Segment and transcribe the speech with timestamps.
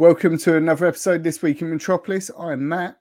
[0.00, 2.30] Welcome to another episode this week in Metropolis.
[2.38, 2.96] I'm Matt.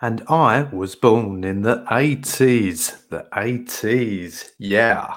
[0.00, 3.08] And I was born in the 80s.
[3.08, 5.16] The 80s, yeah.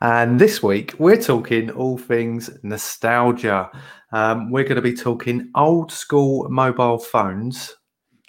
[0.00, 3.72] And this week we're talking all things nostalgia.
[4.12, 7.74] Um, we're going to be talking old school mobile phones.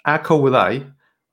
[0.04, 0.84] How cool were they?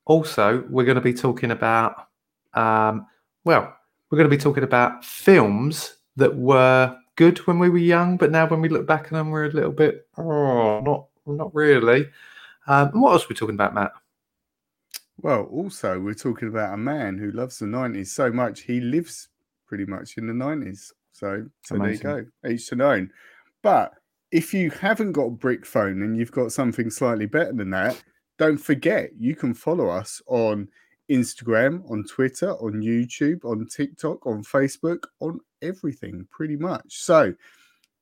[0.06, 2.10] Also, we're going to be talking about,
[2.54, 3.08] um,
[3.44, 3.76] well,
[4.12, 8.32] we're going to be talking about films that were good when we were young, but
[8.32, 12.08] now when we look back at them, we're a little bit, oh, not not really.
[12.68, 13.92] Um, and what else are we talking about, Matt?
[15.20, 19.28] Well, also we're talking about a man who loves the '90s so much he lives
[19.68, 20.92] pretty much in the '90s.
[21.12, 23.12] So, so there you go, each to known.
[23.64, 23.94] But
[24.32, 28.02] if you haven't got a brick phone and you've got something slightly better than that,
[28.38, 30.68] don't forget you can follow us on
[31.10, 36.98] Instagram, on Twitter, on YouTube, on TikTok, on Facebook, on everything pretty much.
[37.02, 37.34] So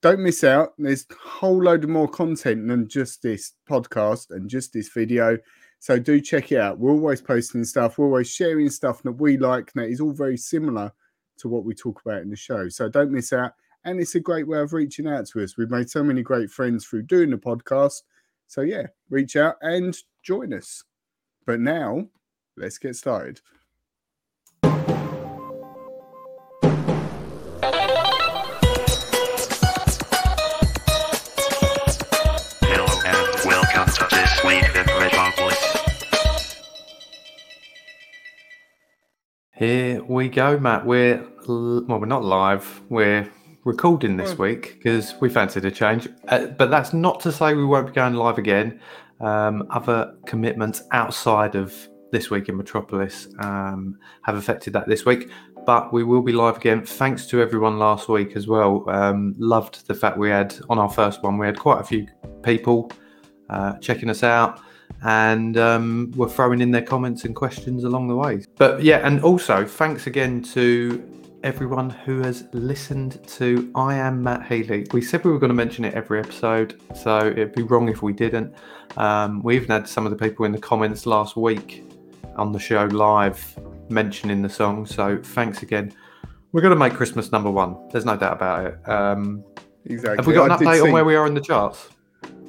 [0.02, 0.73] don't miss out.
[0.77, 5.38] There's a whole load of more content than just this podcast and just this video.
[5.80, 6.80] So do check it out.
[6.80, 10.37] We're always posting stuff, we're always sharing stuff that we like that is all very
[10.37, 10.91] similar
[11.37, 12.70] to what we talk about in the show.
[12.70, 13.54] So don't miss out.
[13.84, 15.58] And it's a great way of reaching out to us.
[15.58, 18.02] We've made so many great friends through doing the podcast.
[18.48, 20.84] So yeah, reach out and join us.
[21.46, 22.08] But now
[22.58, 23.42] let's get started.
[24.64, 24.86] Hello
[33.06, 35.78] and welcome to this week in Metropolis.
[39.56, 40.86] Here we go, Matt.
[40.86, 42.82] We're well, we're not live.
[42.90, 43.30] We're
[43.66, 46.08] recording this week because we fancied a change.
[46.28, 48.80] Uh, but that's not to say we won't be going live again.
[49.20, 55.30] Um, other commitments outside of this week in Metropolis um, have affected that this week.
[55.66, 56.85] But we will be live again.
[56.85, 58.90] Thanks to everyone last week as well.
[58.90, 62.08] Um, loved the fact we had on our first one, we had quite a few
[62.41, 62.90] people
[63.49, 64.62] uh, checking us out
[65.03, 68.46] and um, were throwing in their comments and questions along the way.
[68.56, 71.03] But yeah, and also thanks again to
[71.44, 74.88] everyone who has listened to I Am Matt Healy.
[74.94, 78.02] We said we were going to mention it every episode, so it'd be wrong if
[78.02, 78.56] we didn't.
[78.96, 81.84] Um, we even had some of the people in the comments last week
[82.35, 83.57] on the show live
[83.90, 85.94] mentioning the song, so thanks again.
[86.51, 87.75] We're going to make Christmas number one.
[87.91, 88.90] There's no doubt about it.
[88.90, 89.44] Um,
[89.88, 90.18] Exactly.
[90.18, 91.90] have we got an did update see- on where we are in the charts?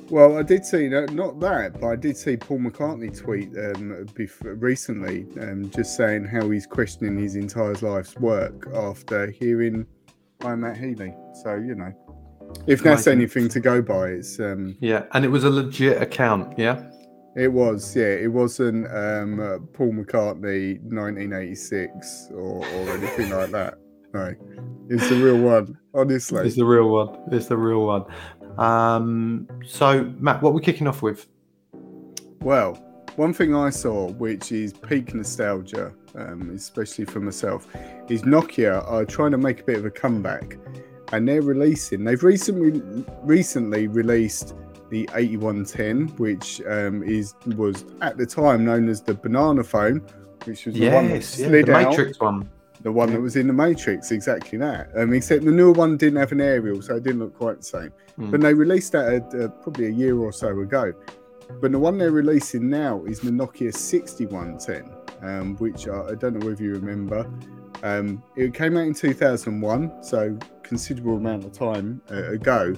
[0.08, 4.06] Well, I did see no, not that, but I did see Paul McCartney tweet um,
[4.14, 9.84] bef- recently, um, just saying how he's questioning his entire life's work after hearing
[10.42, 11.92] "I'm Matt Healy." So you know,
[12.68, 16.56] if that's anything to go by, it's um, Yeah, and it was a legit account.
[16.56, 16.88] Yeah.
[17.36, 23.74] It was yeah, it wasn't um, uh, Paul McCartney 1986 or, or anything like that.
[24.14, 24.34] No,
[24.88, 26.46] it's the real one, honestly.
[26.46, 27.18] It's the real one.
[27.30, 28.04] It's the real one.
[28.58, 31.26] Um, so, Matt, what we're kicking off with?
[32.40, 32.74] Well,
[33.16, 37.66] one thing I saw, which is peak nostalgia, um, especially for myself,
[38.08, 40.56] is Nokia are trying to make a bit of a comeback,
[41.12, 42.04] and they're releasing.
[42.04, 42.80] They've recently
[43.22, 44.54] recently released
[44.90, 50.00] the 8110, which um, is was at the time known as the banana phone,
[50.44, 52.48] which was the one that Yes, yeah, slid the out, Matrix one.
[52.82, 54.90] the one that was in the Matrix, exactly that.
[54.96, 57.64] Um, except the newer one didn't have an aerial, so it didn't look quite the
[57.64, 57.92] same.
[58.18, 58.30] Mm.
[58.30, 60.92] But they released that uh, probably a year or so ago.
[61.60, 64.90] But the one they're releasing now is the Nokia 6110,
[65.22, 67.30] um, which I, I don't know if you remember.
[67.82, 72.74] Um, it came out in 2001, so considerable amount of time uh, ago.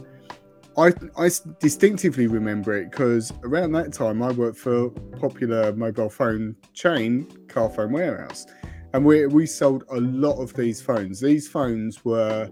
[0.79, 6.55] I, I distinctively remember it because around that time I worked for popular mobile phone
[6.73, 8.47] chain, Carphone Warehouse,
[8.95, 11.21] and we, we sold a lot of these phones.
[11.21, 12.49] These phones were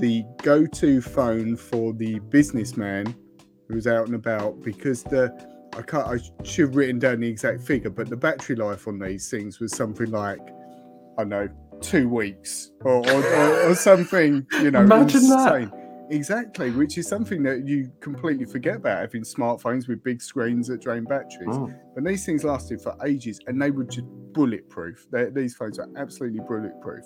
[0.00, 3.14] the go-to phone for the businessman
[3.68, 5.32] who was out and about because the
[5.76, 8.98] I can't I should have written down the exact figure, but the battery life on
[8.98, 10.40] these things was something like
[11.18, 11.48] I don't know
[11.80, 15.83] two weeks or or, or, or something you know Imagine that.
[16.10, 20.80] Exactly, which is something that you completely forget about having smartphones with big screens that
[20.80, 21.48] drain batteries.
[21.48, 21.78] Mm.
[21.94, 25.06] But these things lasted for ages, and they were just bulletproof.
[25.10, 27.04] they these phones are absolutely bulletproof.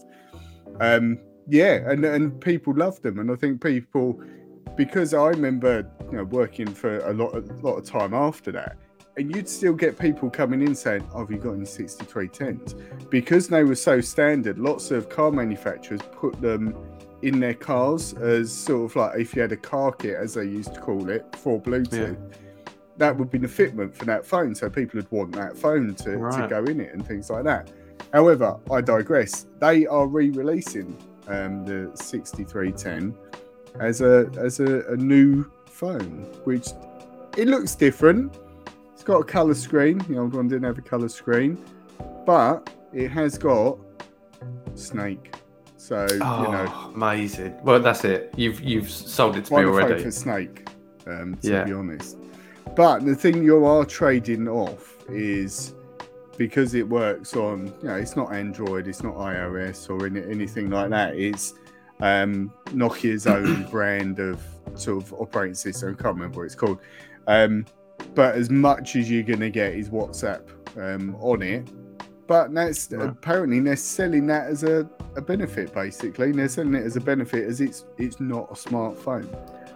[0.81, 1.19] Um,
[1.49, 4.20] yeah, and and people loved them, and I think people
[4.76, 8.76] because I remember you know working for a lot a lot of time after that,
[9.17, 13.49] and you'd still get people coming in saying, oh, "Have you got any 6310s?" Because
[13.49, 14.58] they were so standard.
[14.58, 16.75] Lots of car manufacturers put them
[17.23, 20.44] in their cars as sort of like if you had a car kit, as they
[20.44, 22.17] used to call it, for Bluetooth.
[22.97, 26.05] That would be the fitment for that phone, so people would want that phone to,
[26.05, 27.70] to go in it and things like that.
[28.12, 29.47] However, I digress.
[29.61, 30.97] They are re-releasing
[31.29, 33.17] um, the 6310
[33.81, 36.69] as a as a, a new phone, which
[37.37, 38.37] it looks different.
[38.94, 39.99] It's got a color screen.
[40.09, 41.62] The old one didn't have a color screen,
[42.26, 43.79] but it has got
[44.75, 45.35] Snake.
[45.78, 47.54] So Oh, you know, amazing.
[47.62, 48.34] Well, that's it.
[48.36, 50.02] You've you've sold it to me already.
[50.02, 50.69] for Snake?
[51.06, 51.64] Um, to Yeah.
[51.64, 52.19] be honest,
[52.76, 55.75] but the thing you are trading off is
[56.36, 60.69] because it works on, you know, it's not Android, it's not iOS or any, anything
[60.69, 61.16] like that.
[61.16, 61.54] It's
[62.00, 64.40] um, Nokia's own brand of
[64.74, 65.96] sort of operating system.
[65.98, 66.78] I can't remember what it's called.
[67.26, 67.64] Um,
[68.14, 70.42] but as much as you're going to get is WhatsApp
[70.76, 71.69] um, on it.
[72.28, 73.08] But that's Right.
[73.08, 76.30] apparently they're selling that as a, a benefit, basically.
[76.30, 79.26] They're selling it as a benefit as it's it's not a smartphone.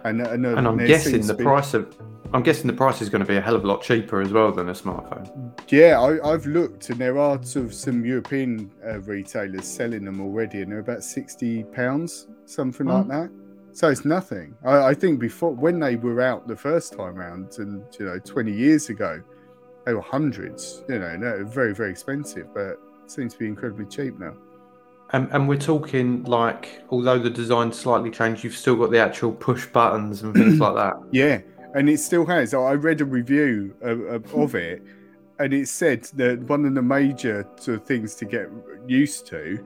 [0.05, 1.93] And, and, And I'm guessing the be- price of
[2.33, 4.31] I'm guessing the price is going to be a hell of a lot cheaper as
[4.33, 5.51] well than a smartphone.
[5.69, 10.19] Yeah, I, I've looked, and there are sort of some European uh, retailers selling them
[10.19, 13.09] already, and they're about sixty pounds, something like Mm.
[13.09, 13.29] that.
[13.75, 14.55] So it's nothing.
[14.63, 18.17] I, I think before when they were out the first time round, and you know,
[18.19, 19.21] twenty years ago,
[19.85, 20.83] they were hundreds.
[20.89, 24.33] You know, no, very very expensive, but seems to be incredibly cheap now.
[25.11, 29.31] And, and we're talking like, although the design slightly changed, you've still got the actual
[29.31, 30.95] push buttons and things like that.
[31.11, 31.41] Yeah,
[31.75, 32.53] and it still has.
[32.55, 34.81] I read a review of, of, of it,
[35.37, 38.49] and it said that one of the major sort of things to get
[38.87, 39.63] used to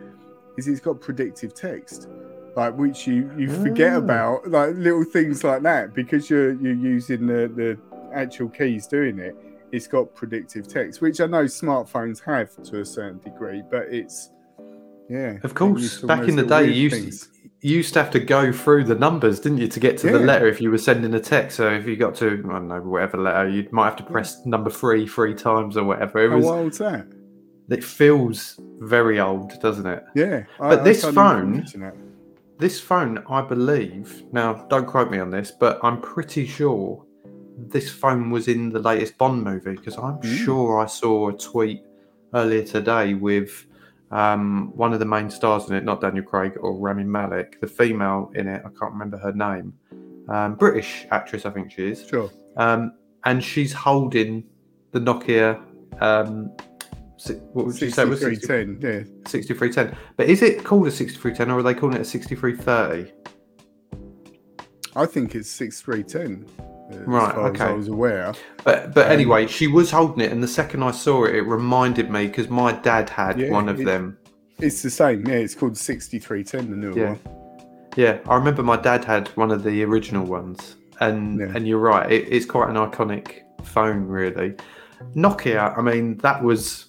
[0.57, 2.09] is it's got predictive text,
[2.57, 3.97] like which you you forget Ah.
[3.99, 7.77] about, like little things like that because you're you're using the the
[8.13, 9.35] actual keys doing it.
[9.71, 14.31] It's got predictive text, which I know smartphones have to a certain degree, but it's
[15.09, 15.37] yeah.
[15.43, 17.29] Of course, back in the day, you used,
[17.61, 20.19] you used to have to go through the numbers, didn't you, to get to the
[20.19, 21.57] letter if you were sending a text.
[21.57, 24.45] So if you got to, I don't know, whatever letter, you might have to press
[24.45, 26.19] number three three times or whatever.
[26.19, 26.45] It How was.
[26.45, 27.07] wild's that?
[27.69, 30.03] It feels very old, doesn't it?
[30.15, 31.65] Yeah, But this can't phone-
[32.59, 37.05] This phone, I believe, now don't quote me on this, but I'm pretty sure
[37.57, 40.25] this phone was in the latest Bond movie because I'm Mm.
[40.45, 41.81] sure I saw a tweet
[42.33, 43.65] earlier today with
[44.11, 47.67] um, one of the main stars in it, not Daniel Craig or Rami Malek, the
[47.67, 49.73] female in it, I can't remember her name,
[50.29, 52.29] um, British actress, I think she is, Sure.
[52.55, 52.93] um,
[53.25, 54.45] and she's holding
[54.91, 55.61] the Nokia.
[55.99, 56.51] Um,
[57.51, 59.03] what would you say was 60 6310, yeah.
[59.27, 59.97] 6310.
[60.15, 63.11] But is it called a 6310 or are they calling it a 6330?
[64.95, 66.45] I think it's 6310.
[66.89, 67.73] Right, as I okay.
[67.73, 68.33] was aware.
[68.63, 71.41] But but Um, anyway, she was holding it, and the second I saw it, it
[71.41, 74.17] reminded me because my dad had Yeah, one of it- them.
[74.59, 75.25] It's the same.
[75.27, 77.09] Yeah, it's called 6310, the newer Yeah.
[77.09, 77.19] one.
[77.95, 81.47] Yeah, I remember my dad had one of the original ones, and Yeah.
[81.53, 84.55] and you're right, it, it's quite an iconic phone, really.
[85.15, 86.85] Nokia, I mean, that was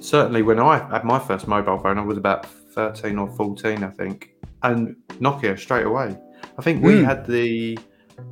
[0.00, 1.98] certainly when I had my first mobile phone.
[1.98, 2.44] I was about
[2.74, 4.30] 13 or 14, I think,
[4.62, 6.16] and Nokia straight away.
[6.58, 7.04] I think we Hmm.
[7.04, 7.78] had the.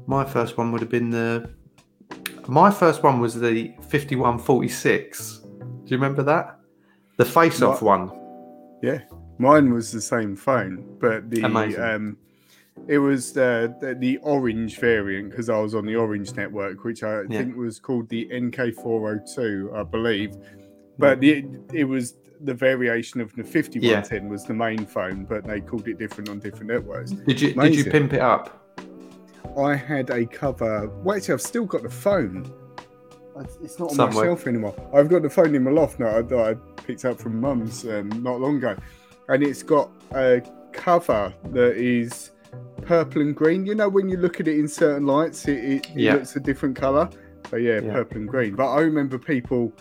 [0.07, 1.51] My first one would have been the.
[2.49, 5.39] My first one was the 5146.
[5.39, 5.47] Do
[5.87, 6.59] you remember that?
[7.17, 8.13] The face-off one.
[8.83, 9.01] Yeah.
[9.39, 11.83] Mine was the same phone, but the Amazing.
[11.83, 12.17] um,
[12.87, 17.03] it was the the, the orange variant because I was on the Orange network, which
[17.03, 17.39] I Yeah.
[17.39, 20.37] think was called the NK402, I believe.
[20.99, 25.61] But the, it was the variation of the 5110 was the main phone, but they
[25.61, 27.11] called it different on different networks.
[27.13, 28.66] Did you did you pimp it up?
[29.59, 30.89] I had a cover.
[31.03, 32.51] Well, actually, I've still got the phone.
[33.39, 34.25] It's- It's not on Somewhere.
[34.25, 34.75] my shelf anymore.
[34.95, 38.09] I've got the phone in my loft now that I picked up from Mum's um,
[38.23, 38.75] not long ago,
[39.29, 40.41] and it's got a
[40.73, 42.31] cover that is
[42.83, 43.67] purple and green.
[43.67, 46.41] You know, when you look at it in certain lights, it, it, it looks a
[46.41, 47.11] different color.
[47.51, 47.93] So yeah, Yeah.
[47.93, 48.55] purple and green.
[48.55, 49.73] But I remember people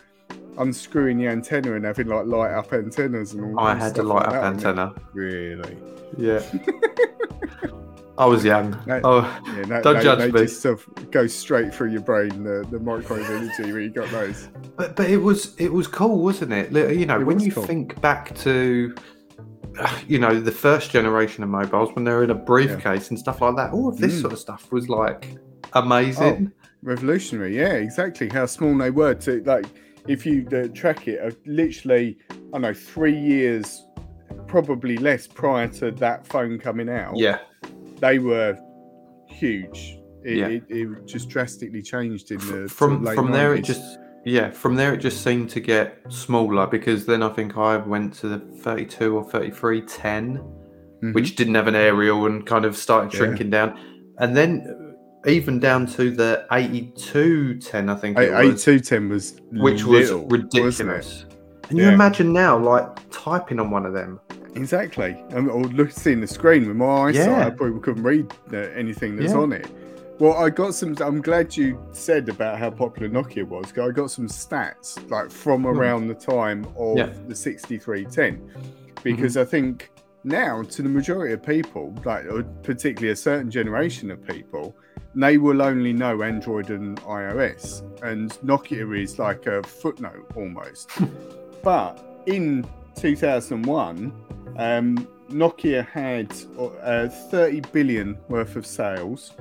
[0.57, 3.59] unscrewing the antenna and having like light up antennas and all.
[3.59, 4.93] I and had a light like up that antenna.
[5.13, 5.77] Really?
[6.17, 6.41] Yeah.
[8.17, 8.71] I was young.
[8.85, 9.01] No.
[9.03, 10.41] Oh, Yeah, no, Don't they, judge me.
[10.43, 14.09] just sort of go straight through your brain, the, the microwave energy when you got
[14.11, 14.47] those.
[14.77, 16.71] but but it was it was cool, wasn't it?
[16.97, 17.63] You know, It when you cool.
[17.65, 18.95] think back to,
[20.07, 23.55] you know, the first generation of mobiles when they're in a briefcase and stuff like
[23.57, 23.71] that.
[23.73, 24.21] All of this Mm.
[24.21, 25.37] sort of stuff was like
[25.73, 26.51] amazing.
[26.83, 28.29] Revolutionary, yeah, exactly.
[28.29, 29.65] How small they were to like,
[30.07, 33.83] if you uh, track it, uh, literally, I don't know, three years,
[34.47, 37.17] probably less prior to that phone coming out.
[37.17, 37.39] yeah,
[37.99, 38.57] they were
[39.27, 39.97] huge.
[40.23, 40.47] It, Yeah.
[40.47, 44.91] it, it just drastically changed in the from from there it just yeah from there
[44.95, 49.15] it just seemed to get smaller because then I think I went to the 32
[49.15, 50.43] or 33 10
[51.03, 51.13] Mhm.
[51.13, 53.19] which didn't have an aerial and kind of started Yeah.
[53.19, 53.77] shrinking down
[54.17, 54.95] and then
[55.27, 58.47] even down to the 82 10 I think it A-
[59.09, 60.31] was, which was little, it?
[60.31, 61.25] ridiculous
[61.69, 64.19] and you imagine now like typing on one of them
[64.55, 65.23] Exactly.
[65.33, 67.47] Um, or look, seeing the screen with my eyesight, Yeah.
[67.47, 69.39] I probably couldn't read uh, anything that's Yeah.
[69.39, 69.67] on it.
[70.17, 70.95] Well, I got some.
[71.01, 73.77] I'm glad you said about how popular Nokia was.
[73.77, 77.09] I got some stats like from around the time of Yeah.
[77.27, 78.39] the 6310,
[79.03, 79.91] because I think
[80.23, 82.23] now to the majority of people, like
[82.63, 84.73] particularly a certain generation of people,
[85.15, 90.91] they will only know Android and iOS, and Nokia is like a footnote almost.
[91.61, 94.13] but in 2001,
[94.57, 96.31] um, Nokia had
[96.81, 99.33] uh, 30 billion worth of sales,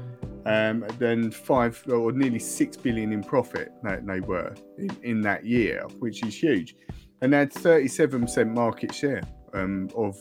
[0.47, 5.45] um, then five or nearly six billion in profit that they were in, in that
[5.45, 6.77] year, which is huge,
[7.21, 9.23] and they had 37% market share
[9.55, 10.19] um, of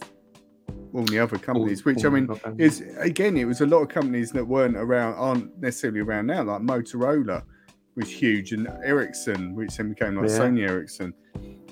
[0.94, 1.84] all the other companies.
[1.86, 5.60] which I mean, is again, it was a lot of companies that weren't around, aren't
[5.60, 7.44] necessarily around now, like Motorola
[7.96, 10.40] was huge, and Ericsson, which then became like Yeah.
[10.40, 11.14] Sony Ericsson.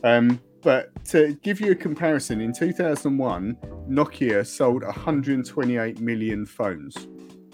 [0.03, 3.57] Um, but to give you a comparison, in 2001,
[3.89, 6.95] Nokia sold 128 million phones.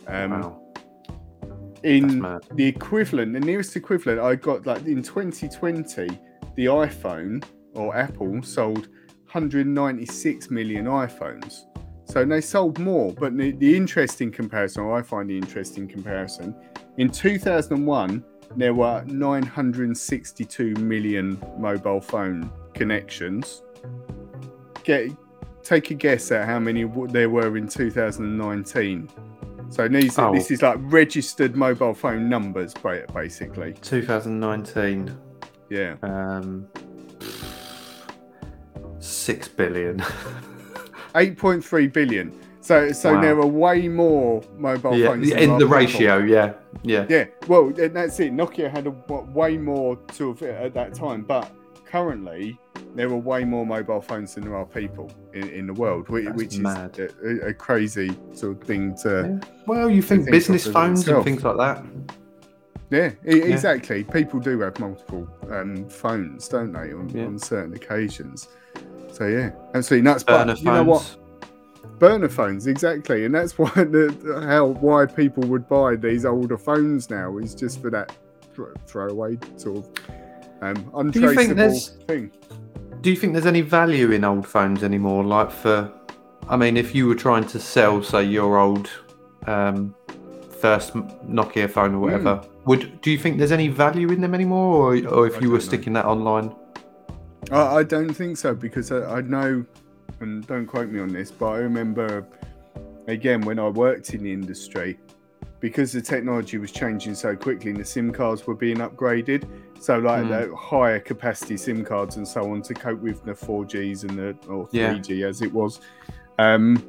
[0.07, 0.61] Um, wow.
[1.83, 2.19] In
[2.53, 6.07] the equivalent, the nearest equivalent I got, like in 2020,
[6.55, 8.87] the iPhone or Apple sold
[9.31, 11.65] 196 million iPhones.
[12.05, 13.13] So they sold more.
[13.13, 16.55] But the, the interesting comparison, or I find the interesting comparison,
[16.97, 18.23] in 2001,
[18.55, 23.61] there were 962 million mobile phone connections.
[24.83, 25.11] Get
[25.63, 29.09] take a guess at how many there were in 2019.
[29.69, 30.33] So these, Oh.
[30.33, 32.73] this is like registered mobile phone numbers,
[33.13, 33.73] basically.
[33.81, 35.13] 2019.
[35.69, 35.95] Yeah.
[36.03, 36.67] Um,
[38.99, 39.99] six billion.
[41.15, 42.31] 8.3 billion.
[42.61, 43.21] So so Wow.
[43.21, 46.17] there are way more mobile yeah, phones in the ratio.
[46.17, 46.53] Yeah,
[46.83, 47.05] yeah.
[47.09, 48.33] Yeah, well, that's it.
[48.33, 48.91] Nokia had a,
[49.33, 51.49] way more of at that time, but
[51.85, 52.59] currently
[52.95, 56.25] there are way more mobile phones than there are people in, in the world, which,
[56.25, 56.97] That's which mad.
[56.97, 57.13] is
[57.43, 59.39] a, a crazy sort of thing to.
[59.43, 59.49] Yeah.
[59.67, 61.17] Well, you think think business phones itself.
[61.17, 61.83] and things like that.
[62.89, 64.03] Yeah, e- exactly.
[64.03, 67.25] People do have multiple um, phones, don't they, on, Yeah.
[67.25, 68.47] on certain occasions?
[69.11, 70.23] So yeah, absolutely nuts.
[70.23, 71.01] Burner but you know what?
[71.03, 71.17] phones.
[71.99, 77.09] burner phones exactly and that's why the how why people would buy these older phones
[77.09, 78.15] now is just for that
[78.85, 79.89] throwaway sort of
[80.61, 82.31] um Do you think untraceable thing
[83.07, 85.23] Do you think there's any value in old phones anymore?
[85.23, 85.89] Like for,
[86.49, 88.89] I mean, if you were trying to sell, say, your old
[89.45, 89.95] um,
[90.59, 94.93] first Nokia phone or whatever, would do you think there's any value in them anymore,
[94.93, 95.63] or, or if I you were know.
[95.63, 96.53] sticking that online?
[97.49, 99.65] I, I don't think so because I, I know
[100.19, 102.27] and don't quote me on this but i remember
[103.07, 104.97] again when i worked in the industry
[105.59, 109.47] because the technology was changing so quickly and the sim cards were being upgraded
[109.79, 110.49] so like Mm.
[110.49, 114.35] the higher capacity sim cards and so on to cope with the 4gs and the
[114.47, 115.79] or 3g as it was
[116.39, 116.83] um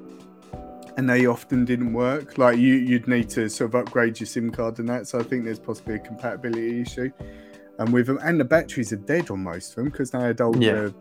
[0.97, 2.39] and they often didn't work.
[2.39, 5.23] Like you you'd need to sort of upgrade your sim card and that so i
[5.23, 7.11] think there's possibly a compatibility issue.
[7.79, 10.41] And with them and the batteries are dead on most of them because they had
[10.41, 10.93] older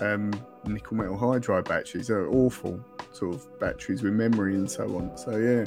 [0.00, 0.30] um,
[0.66, 2.80] nickel metal hydride batteries they're awful
[3.12, 5.64] sort of batteries with memory and so on so yeah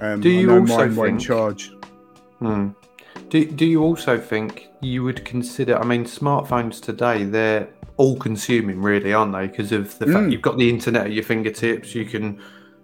[0.00, 1.72] um, Do you also think- charge
[2.40, 2.68] Hmm.
[3.30, 5.78] Do, do you also think you would consider?
[5.78, 9.46] I mean, smartphones today they're all consuming, really, aren't they?
[9.46, 10.32] Because of the fact Mm.
[10.32, 12.38] you've got the internet at your fingertips, you can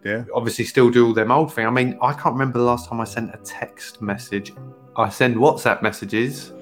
[0.05, 1.67] yeah obviously still do all them old thing.
[1.67, 4.53] I mean, I can't remember the last time I sent a text message.
[4.97, 6.53] I send WhatsApp messages,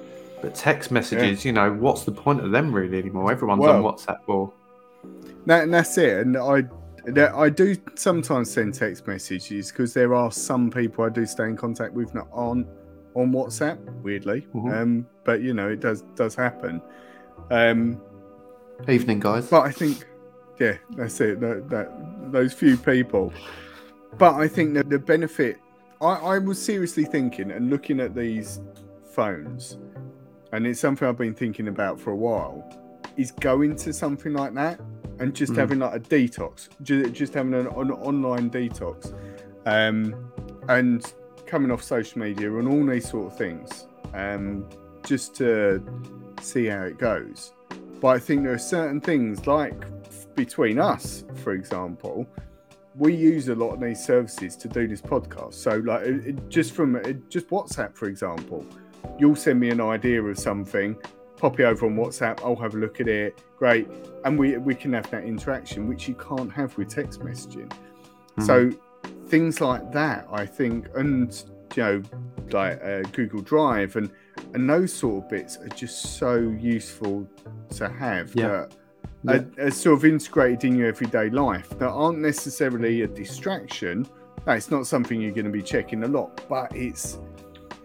[0.41, 3.31] but text messages, you know, what's the point of them really anymore?
[3.31, 4.51] Everyone's on WhatsApp or
[5.45, 6.63] that, and that's it and i
[7.17, 11.55] I do sometimes send text messages because there are some people I do stay in
[11.55, 12.67] contact with that aren't
[13.15, 14.47] on WhatsApp, weirdly.
[14.53, 14.73] Mhm.
[14.73, 16.81] Um, but you know, it does does happen.
[17.51, 18.01] Um,
[18.87, 19.49] evening, guys.
[19.49, 20.05] But I think,
[20.59, 21.39] yeah, that's it.
[21.39, 23.33] That, that those few people.
[24.17, 25.57] But I think that the benefit,
[26.01, 28.59] I, I was seriously thinking and looking at these
[29.11, 29.77] phones,
[30.51, 32.63] and it's something I've been thinking about for a while,
[33.17, 34.79] is going to something like that
[35.19, 35.57] and just Mm.
[35.57, 39.13] having like a detox, just, just having an, an online detox,
[39.65, 40.15] um,
[40.69, 41.13] and
[41.45, 44.65] coming off social media and all these sort of things, um,
[45.03, 45.83] just to
[46.41, 47.53] see how it goes.
[47.99, 49.75] But I think there are certain things like
[50.35, 52.25] between us, for example,
[52.95, 55.53] we use a lot of these services to do this podcast.
[55.55, 58.65] So, like, it, it- just from it, just WhatsApp, for example,
[59.17, 60.95] you'll send me an idea of something,
[61.39, 62.41] pop it over on WhatsApp.
[62.43, 63.41] I'll have a look at it.
[63.57, 63.87] Great,
[64.25, 67.71] and we we can have that interaction, which you can't have with text messaging.
[68.45, 68.71] So,
[69.27, 71.43] things like that, I think, and
[71.75, 72.03] you know,
[72.51, 74.09] like uh, Google Drive and
[74.53, 77.27] and those sort of bits are just so useful
[77.75, 78.65] to have Yeah.
[79.25, 84.07] that are, are sort of integrated in your everyday life that aren't necessarily a distraction
[84.47, 87.19] no, it's not something you're going to be checking a lot, but it's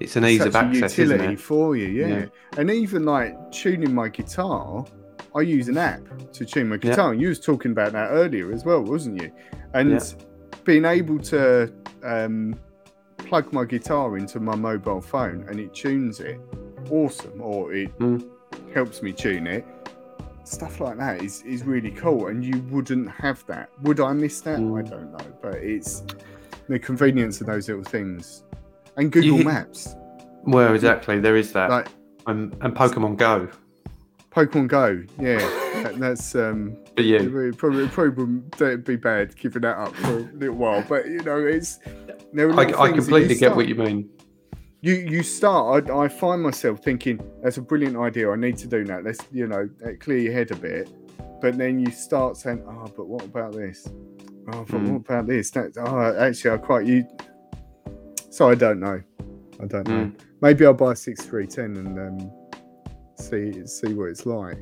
[0.05, 1.41] It's an ease of a access, isn't utility it?
[1.41, 2.07] for you, yeah.
[2.07, 2.27] Yeah.
[2.59, 4.85] And even like tuning my guitar,
[5.35, 6.03] I use an app
[6.35, 6.91] to tune my Yeah.
[6.91, 7.13] guitar.
[7.13, 9.33] And you was talking about that earlier as well, wasn't you?
[9.73, 10.01] And Yeah.
[10.65, 11.73] being able to
[12.05, 12.55] um,
[13.17, 16.39] plug my guitar into my mobile phone and it tunes it,
[16.91, 17.41] awesome.
[17.41, 18.23] Or it Mm.
[18.75, 19.65] helps me tune it.
[20.45, 23.71] Stuff like that is, is really cool, and you wouldn't have that.
[23.85, 24.59] Would I miss that?
[24.59, 24.91] I Mm.
[24.91, 26.03] don't know, but it's
[26.69, 28.45] the convenience of those little things,
[28.97, 29.95] and Google hit- Maps.
[30.45, 31.19] Well, exactly.
[31.21, 31.71] There is that.
[31.71, 31.89] Like
[32.27, 33.49] and, and Pokemon Go
[34.31, 35.39] Pokemon Go, yeah,
[35.85, 37.17] that, that's um, you.
[37.39, 41.21] it probably, probably that'd be bad giving that up for a little while, but you
[41.21, 41.79] know, it's
[42.33, 44.09] there I, I completely get what you mean.
[44.81, 45.89] you you start.
[45.89, 48.29] I, I find myself thinking that's a brilliant idea.
[48.31, 49.05] I need to do that.
[49.05, 50.91] Let's you know uh, clear your head a bit,
[51.41, 53.87] but then you start saying, oh, but what about this?
[54.53, 54.89] Oh, but Mm.
[54.91, 55.51] what about this?
[55.53, 57.05] That, oh, actually, I quite you.
[58.35, 59.01] So I don't know.
[59.63, 60.07] I don't know.
[60.07, 60.19] Mm.
[60.43, 62.33] Maybe I'll buy a six three ten and um,
[63.17, 64.59] see see what it's like.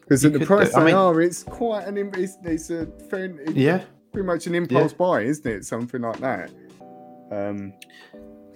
[0.00, 2.86] Because at the price do- I they mean- are, it's quite an it's, it's a
[3.10, 3.82] fair, it's Yeah.
[4.12, 5.64] pretty much an impulse buy, isn't it?
[5.64, 6.50] Something like that.
[7.32, 7.72] Um,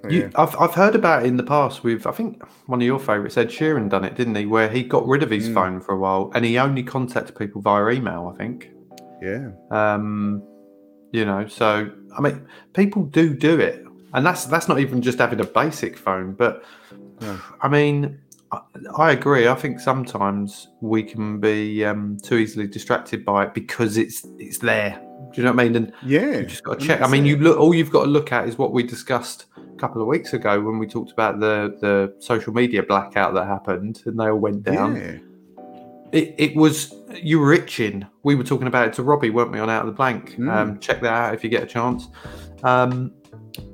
[0.03, 0.29] so You, yeah.
[0.37, 3.37] I've, I've heard about it in the past with I think one of your favourites,
[3.37, 4.47] Ed Sheeran, done it, didn't he?
[4.47, 5.55] Where he got rid of his Mm.
[5.55, 8.31] phone for a while and he only contacted people via email.
[8.33, 8.71] I think.
[9.21, 9.49] yeah.
[9.73, 10.43] Um,
[11.13, 13.86] you know, so I mean, people do do it,
[14.17, 16.33] and that's that's not even just having a basic phone.
[16.33, 16.65] But
[17.21, 17.39] No.
[17.61, 18.19] I mean,
[18.51, 18.61] I,
[18.97, 19.47] I agree.
[19.47, 24.59] I think sometimes we can be um, too easily distracted by it because it's it's
[24.59, 25.01] there.
[25.33, 25.77] Do you know what I mean?
[25.77, 26.39] And Yeah.
[26.39, 27.03] you just got to check.
[27.03, 27.59] I mean, you look.
[27.59, 30.61] All you've got to look at is what we discussed a couple of weeks ago
[30.61, 34.63] when we talked about the the social media blackout that happened, and they all went
[34.63, 34.97] down.
[34.97, 35.19] Yeah.
[36.13, 38.07] It, it was you were itching.
[38.23, 40.37] We were talking about it to Robbie, weren't we, on Out of the Blank?
[40.37, 40.51] Mm.
[40.51, 42.09] Um, check that out if you get a chance.
[42.63, 43.13] Um,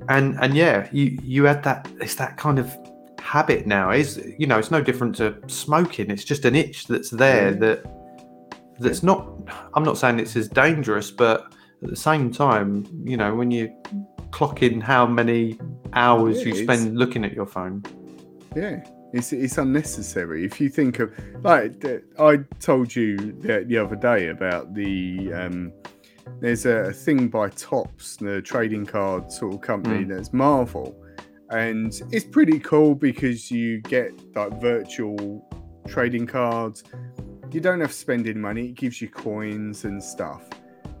[0.09, 1.87] and and yeah, you you had that.
[1.99, 2.71] It's that kind of
[3.19, 3.91] habit now.
[3.91, 6.11] Is you know, it's no different to smoking.
[6.11, 7.57] It's just an itch that's there Yeah.
[7.59, 7.85] that
[8.79, 9.27] that's not.
[9.73, 13.73] I'm not saying it's as dangerous, but at the same time, you know, when you
[14.31, 15.59] clock in how many
[15.93, 17.83] hours Yeah, you spend looking at your phone.
[18.55, 18.83] Yeah.
[19.13, 20.43] It's, it's unnecessary.
[20.43, 21.85] If you think of like
[22.17, 25.71] I told you the, the other day about the um,
[26.39, 30.09] there's a thing by Topps, the trading card sort of company Mm.
[30.09, 30.95] that's Marvel,
[31.49, 35.47] and it's pretty cool because you get like virtual
[35.87, 36.83] trading cards.
[37.51, 38.69] You don't have to spend any money.
[38.69, 40.49] It gives you coins and stuff,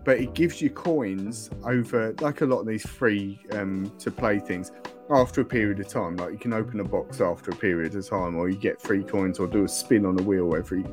[0.05, 4.39] but it gives you coins over like a lot of these free um, to play
[4.39, 4.71] things
[5.09, 6.15] after a period of time.
[6.17, 9.03] Like you can open a box after a period of time, or you get free
[9.03, 10.85] coins, or do a spin on the wheel every.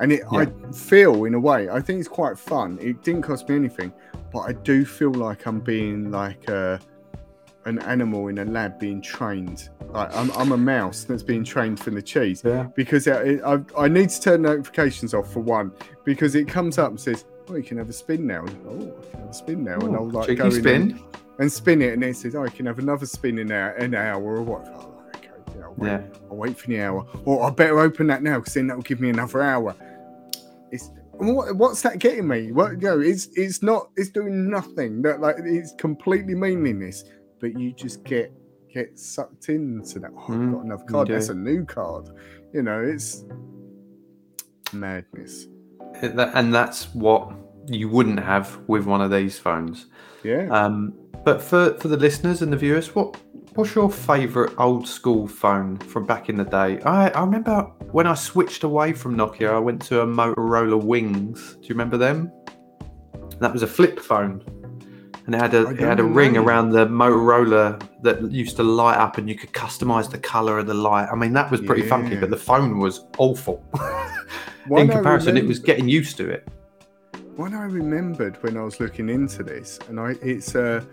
[0.00, 2.78] And it, I feel in a way, I think it's quite fun.
[2.80, 3.92] It didn't cost me anything,
[4.32, 6.80] but I do feel like I'm being like a,
[7.66, 9.68] an animal in a lab being trained.
[9.90, 12.64] Like I'm, I'm a mouse that's being trained for the cheese Yeah.
[12.74, 15.70] because it, I, I need to turn notifications off for one
[16.04, 19.10] because it comes up and says, "Oh, you can have a spin now." Oh, I
[19.10, 21.00] can have a spin now, and I'll like go in and- spin.
[21.38, 23.74] and spin it, and then it says, "Oh, you can have another spin in an
[23.76, 24.64] an hour or what?"
[25.62, 26.02] I'll wait, Yeah.
[26.30, 29.00] I'll wait for the hour, or I better open that now because then that'll give
[29.00, 29.74] me another hour.
[30.70, 32.52] It's what, what's that getting me?
[32.52, 35.02] What you know, it's it's not it's doing nothing.
[35.02, 37.04] That like it's completely meaningless,
[37.40, 38.32] but you just get
[38.72, 40.10] get sucked into that.
[40.16, 41.08] Oh, Mm, I've got another card.
[41.08, 42.08] That's a new card.
[42.54, 43.24] You know, it's
[44.72, 45.46] madness.
[46.00, 47.32] And that's what
[47.68, 49.86] you wouldn't have with one of these phones.
[50.24, 50.48] Yeah.
[50.50, 53.16] Um, but for for the listeners and the viewers, what
[53.54, 56.80] what's your favourite old school phone from back in the day?
[56.82, 61.56] I I remember when I switched away from Nokia, I went to a Motorola Wings.
[61.60, 62.32] Do you remember them?
[63.40, 64.42] That was a flip phone,
[65.26, 66.44] and it had a it had a ring know.
[66.44, 70.66] around the Motorola that used to light up, and you could customize the color of
[70.66, 71.08] the light.
[71.10, 73.62] I mean, that was pretty funky, but the phone was awful.
[74.70, 76.46] In comparison, it was getting used to it.
[77.34, 80.86] One I remembered when I was looking into this, and I it's a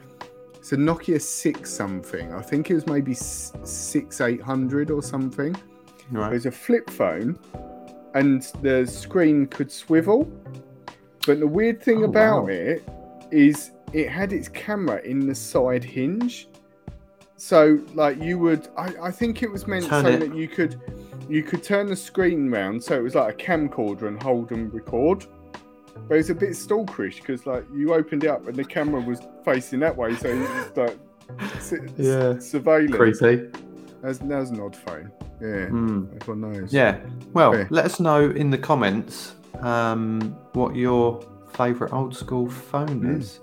[0.59, 2.33] it's a Nokia six something.
[2.33, 5.55] I think it was maybe six eight hundred or something.
[6.11, 7.37] It was a flip phone,
[8.15, 10.29] and the screen could swivel.
[11.25, 12.49] But the weird thing Oh, about wow.
[12.49, 12.83] it
[13.31, 16.47] is it had its camera in the side hinge.
[17.37, 20.19] So like you would, I, I think it was meant Turn so it.
[20.19, 20.81] that you could
[21.29, 24.73] you could turn the screen round so it was like a camcorder and hold and
[24.73, 25.25] record.
[26.07, 29.19] But it's a bit stalkerish because like you opened it up and the camera was
[29.45, 30.99] facing that way, so it was like
[31.57, 32.39] s- s- Yeah.
[32.39, 33.19] surveillance.
[33.19, 33.49] Creepy.
[34.01, 35.11] That's, that was an odd phone.
[35.41, 36.05] Yeah, Hmm.
[36.19, 36.73] everyone knows.
[36.73, 36.97] Yeah.
[37.33, 37.67] Well, Yeah.
[37.69, 41.19] let us know in the comments um, what your
[41.53, 43.17] favourite old school phone Mm.
[43.19, 43.39] is.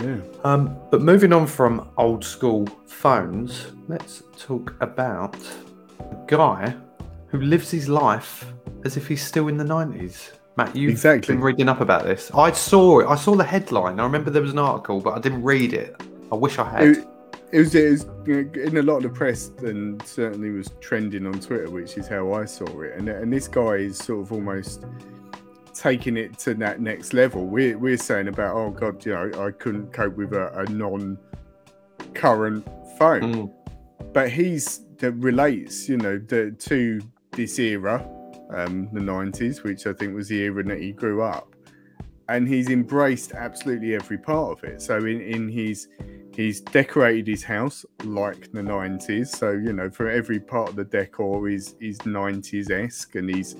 [0.00, 0.16] Yeah.
[0.44, 5.36] Um, but moving on from old school phones, let's talk about
[6.00, 6.74] a guy
[7.28, 8.52] who lives his life
[8.84, 10.32] as if he's still in the 90s.
[10.58, 11.34] Matt, you've Exactly.
[11.36, 12.32] been reading up about this.
[12.34, 13.06] I saw it.
[13.06, 14.00] I saw the headline.
[14.00, 15.94] I remember there was an article, but I didn't read it.
[16.32, 16.82] I wish I had.
[16.82, 17.06] It,
[17.52, 18.04] it was, it was
[18.56, 22.32] in a lot of the press and certainly was trending on Twitter, which is how
[22.32, 22.94] I saw it.
[22.96, 24.84] And, and this guy is sort of almost
[25.74, 27.46] taking it to that next level.
[27.46, 31.16] We're, we're saying about, oh God, you know, I couldn't cope with a, a non
[32.14, 32.66] current
[32.98, 33.32] phone.
[33.32, 38.04] Mm, But he's that relates, you know, the, to this era,
[38.54, 41.54] um, the 90s, which I think was the era that he grew up.
[42.28, 44.82] And he's embraced absolutely every part of it.
[44.82, 45.88] So in, in his
[46.34, 49.28] he's decorated his house like the 90s.
[49.28, 53.56] So, you know, for every part of the decor is is 90s esque and he's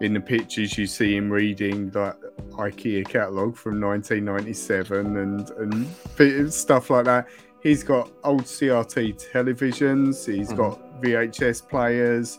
[0.00, 2.16] in the pictures you see him reading like
[2.52, 7.28] IKEA catalogue from 1997 and and stuff like that.
[7.62, 10.24] He's got old CRT televisions.
[10.26, 10.56] He's Mhm.
[10.56, 12.38] got VHS players.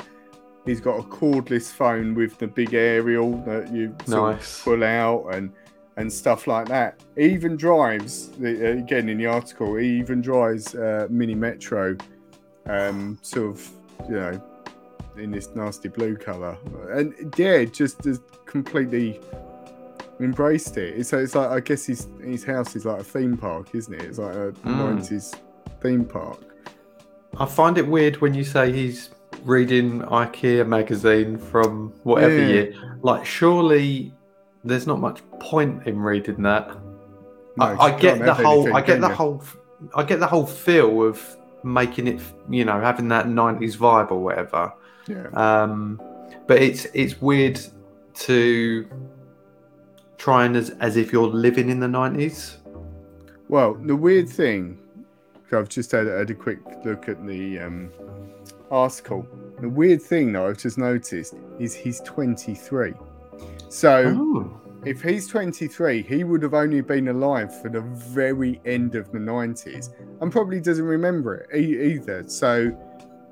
[0.66, 4.62] He's got a cordless phone with the big aerial that you Nice.
[4.64, 5.52] pull out and
[5.98, 7.02] and stuff like that.
[7.18, 9.76] He even drives uh, again in the article.
[9.76, 11.98] He even drives uh, mini metro,
[12.68, 13.70] um, sort of
[14.10, 14.42] you know
[15.18, 16.58] in this nasty blue color,
[16.92, 19.20] and yeah, just just completely
[20.20, 21.04] embraced it.
[21.06, 24.04] So it's like I guess his his house is like a theme park, isn't it?
[24.04, 24.78] It's like a Mm.
[24.78, 25.34] nineties
[25.82, 26.40] theme park.
[27.38, 29.10] I find it weird when you say he's
[29.44, 32.48] reading IKEA magazine from whatever Yeah.
[32.48, 32.74] year.
[33.02, 34.14] Like, surely
[34.64, 36.70] there's not much point in reading that.
[37.58, 38.68] No, I, I get the whole.
[38.68, 39.14] anything, I get the you?
[39.14, 39.44] whole.
[39.96, 42.22] I get the whole feel of making it.
[42.50, 44.72] You know, having that '90s vibe or whatever.
[45.08, 45.28] Yeah.
[45.34, 46.00] Um,
[46.48, 47.60] but it's it's weird
[48.14, 48.88] to
[50.18, 52.58] try and as as if you're living in the '90s.
[53.50, 54.78] Well, the weird thing,
[55.52, 57.90] I've just had, had a quick look at the um,
[58.72, 59.28] article.
[59.60, 62.94] The weird thing that I've just noticed is he's 23.
[63.70, 68.96] So Oh, if he's 23, he would have only been alive for the very end
[68.96, 72.24] of the 90s and probably doesn't remember it e- either.
[72.28, 72.76] So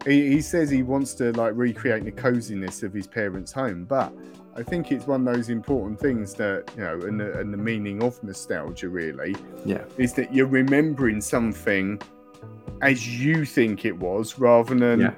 [0.05, 4.13] he, he says he wants to like recreate the coziness of his parents' home, but
[4.55, 7.57] I think it's one of those important things that, you know, and the, and the
[7.57, 11.99] meaning of nostalgia really yeah, is that you're remembering something
[12.81, 15.13] as you think it was rather than Yeah.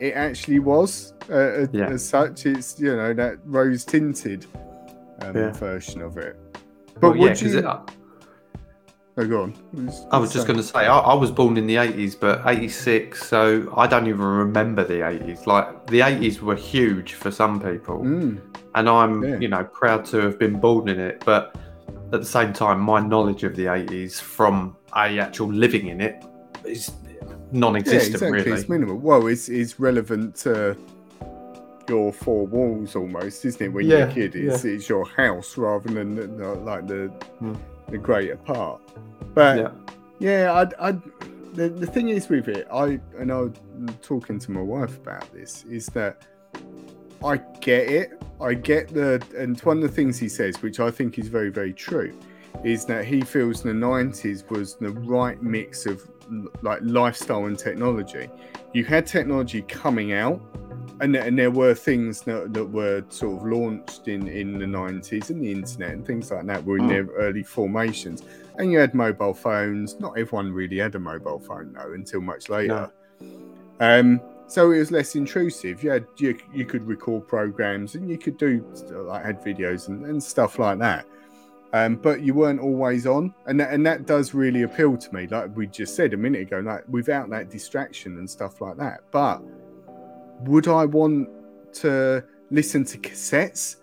[0.00, 1.86] it actually was uh, Yeah.
[1.90, 4.46] as such it's you know that rose tinted
[5.22, 5.52] um, Yeah.
[5.52, 6.36] version of it
[7.00, 9.54] but Well, yeah, you it- oh, go on
[10.12, 13.22] I was just going to say, I, I was born in the 80s, but 86,
[13.26, 15.46] so I don't even remember the 80s.
[15.46, 18.38] Like, the 80s were huge for some people, mm,
[18.74, 19.38] and I'm, Yeah.
[19.38, 21.22] you know, proud to have been born in it.
[21.24, 21.56] But
[22.12, 26.22] at the same time, my knowledge of the 80s from a actual living in it
[26.68, 26.90] is
[27.52, 28.52] non yeah existent, exactly really.
[28.60, 30.76] it's minimal well it's, it's relevant to
[31.88, 35.56] your four walls almost isn't it when you're Yeah, a kid it's, it's your house
[35.56, 37.06] rather than the, the- like the
[37.38, 37.54] Hmm.
[37.88, 38.80] the greater part
[39.34, 39.70] but Yeah.
[40.18, 40.92] Yeah, I, I,
[41.52, 43.52] the, the thing is with it, I and I was
[44.00, 46.22] talking to my wife about this is that
[47.22, 48.22] I get it.
[48.40, 51.50] I get the and one of the things he says, which I think is very
[51.50, 52.18] very true,
[52.64, 56.02] is that he feels the '90s was the right mix of
[56.62, 58.28] like lifestyle and technology.
[58.72, 60.40] You had technology coming out.
[60.98, 65.28] And, and there were things that, that were sort of launched in, in the 90s
[65.28, 66.88] and the internet and things like that were in Mm.
[66.88, 68.22] their early formations
[68.58, 70.00] and you had mobile phones.
[70.00, 72.90] Not everyone really had a mobile phone though until much later.
[73.80, 75.82] Um, so it was less intrusive.
[75.82, 80.06] You had you, you could record programs and you could do like had videos and,
[80.06, 81.04] and stuff like that.
[81.72, 85.26] Um, but you weren't always on, and that, and that does really appeal to me.
[85.26, 89.00] Like we just said a minute ago, like without that distraction and stuff like that.
[89.10, 89.42] But
[90.40, 91.28] would I want
[91.74, 93.76] to listen to cassettes?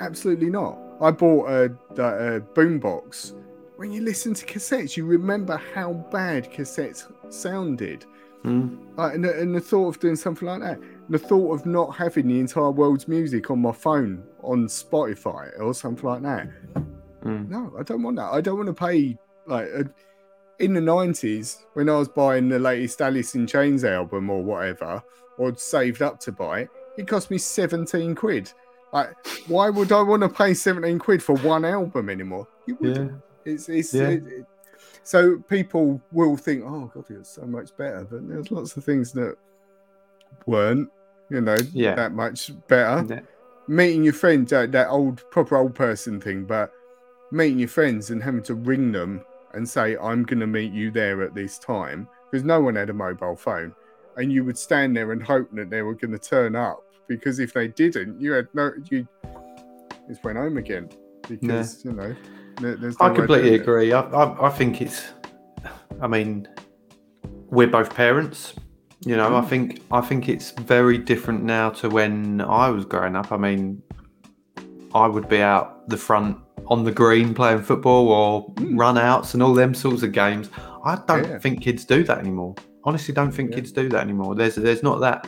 [0.00, 0.78] Absolutely not.
[1.00, 3.34] I bought a, a, a boombox.
[3.76, 8.06] When you listen to cassettes, you remember how bad cassettes sounded.
[8.44, 8.78] Mm.
[8.96, 11.96] Like, and, the, and the thought of doing something like that, the thought of not
[11.96, 16.48] having the entire world's music on my phone on Spotify or something like that.
[17.24, 17.48] Mm.
[17.48, 18.32] No, I don't want that.
[18.32, 19.84] I don't want to pay like uh,
[20.58, 25.02] in the nineties when I was buying the latest Alice in Chains album or whatever,
[25.38, 26.70] or saved up to buy it.
[26.98, 28.52] It cost me seventeen quid.
[28.92, 29.14] Like,
[29.46, 32.46] why would I want to pay seventeen quid for one album anymore?
[32.66, 33.12] You wouldn't.
[33.12, 33.52] Yeah.
[33.52, 34.08] It's it's Yeah.
[34.08, 34.46] it- it-
[35.04, 39.10] so people will think, oh god, it's so much better, but there's lots of things
[39.12, 39.34] that
[40.46, 40.88] weren't,
[41.28, 41.94] you know, Yeah.
[41.96, 43.22] that much better.
[43.68, 43.74] Yeah.
[43.74, 46.72] Meeting your friends, that, that old proper old person thing, but
[47.30, 50.90] meeting your friends and having to ring them and say, I'm going to meet you
[50.90, 53.74] there at this time, because no one had a mobile phone.
[54.16, 57.38] And you would stand there and hope that they were going to turn up, because
[57.38, 59.06] if they didn't, you had no, you
[60.08, 60.88] just went home again.
[61.28, 62.14] Because, you know,
[62.60, 63.92] there- no I completely agree.
[63.92, 65.04] I, I, I think it's.
[66.00, 66.48] I mean,
[67.48, 68.54] we're both parents.
[69.04, 73.16] You know, I think I think it's very different now to when I was growing
[73.16, 73.32] up.
[73.32, 73.82] I mean,
[74.94, 76.36] I would be out the front
[76.66, 78.78] on the green playing football or Mm.
[78.78, 80.50] run outs and all them sorts of games.
[80.84, 81.38] I don't Yeah.
[81.38, 82.54] think kids do that anymore.
[82.84, 83.56] Honestly, don't think Yeah.
[83.56, 84.34] kids do that anymore.
[84.36, 85.26] There's there's not that.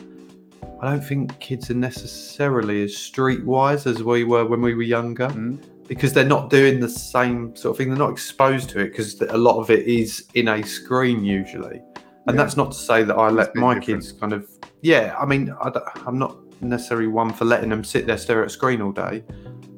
[0.80, 5.28] I don't think kids are necessarily as streetwise as we were when we were younger
[5.28, 5.58] Mm.
[5.88, 7.88] because they're not doing the same sort of thing.
[7.88, 11.80] They're not exposed to it because a lot of it is in a screen usually.
[12.26, 12.42] And Yeah.
[12.42, 13.84] that's not to say that I let my different.
[14.02, 14.48] kids kind of,
[14.82, 15.70] yeah, I mean, I
[16.06, 19.24] am not necessarily one for letting them sit there, stare at a screen all day,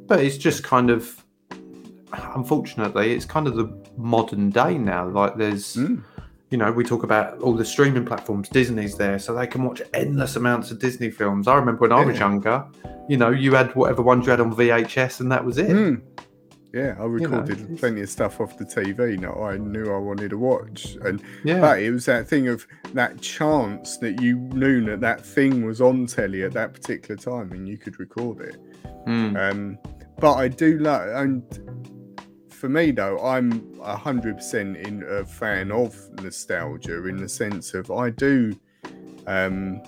[0.07, 1.25] but it's just kind of,
[2.35, 5.09] unfortunately, it's kind of the modern day now.
[5.09, 6.03] Like there's, Mm.
[6.51, 9.83] you know, we talk about all the streaming platforms, Disney's there, so they can watch
[9.95, 11.49] endless amounts of Disney films.
[11.49, 12.29] I remember when I was Yeah.
[12.29, 12.65] younger,
[13.09, 15.71] you know, you had whatever ones you had on VHS and that was it.
[15.71, 16.01] Mm.
[16.77, 19.97] Yeah, I know, recorded it's- plenty of stuff off the TV that I knew I
[19.97, 21.59] wanted to watch, and Yeah.
[21.61, 25.81] but it was that thing of that chance that you knew that that thing was
[25.81, 28.57] on telly at that particular time, and you could record it.
[29.07, 29.37] Mm.
[29.51, 29.79] Um,
[30.21, 31.43] but I do love, and
[32.51, 37.91] for me though, I'm hundred percent in a fan of nostalgia in the sense of
[37.91, 38.55] I do
[39.27, 39.81] um,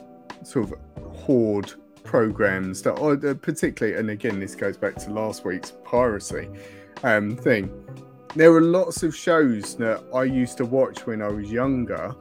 [0.42, 1.70] sort of hoard
[2.04, 6.48] programs that are uh, particularly, and again, this goes back to last week's piracy
[7.02, 7.70] um, thing.
[8.34, 12.14] There are lots of shows that I used to watch when I was younger,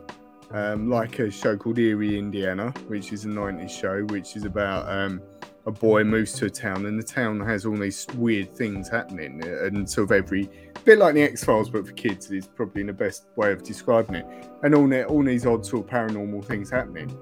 [0.52, 4.90] um, like a show called Eerie, Indiana, which is a 90s show, which is about
[4.90, 5.22] um,
[5.66, 9.44] a boy moves to a town and the town has all these weird things happening.
[9.44, 10.50] uh, And sort of every
[10.86, 14.16] bit like the X Files, but for kids, is probably the best way of describing
[14.16, 14.26] it.
[14.64, 17.16] And all, the, all these odd sort of paranormal things happening.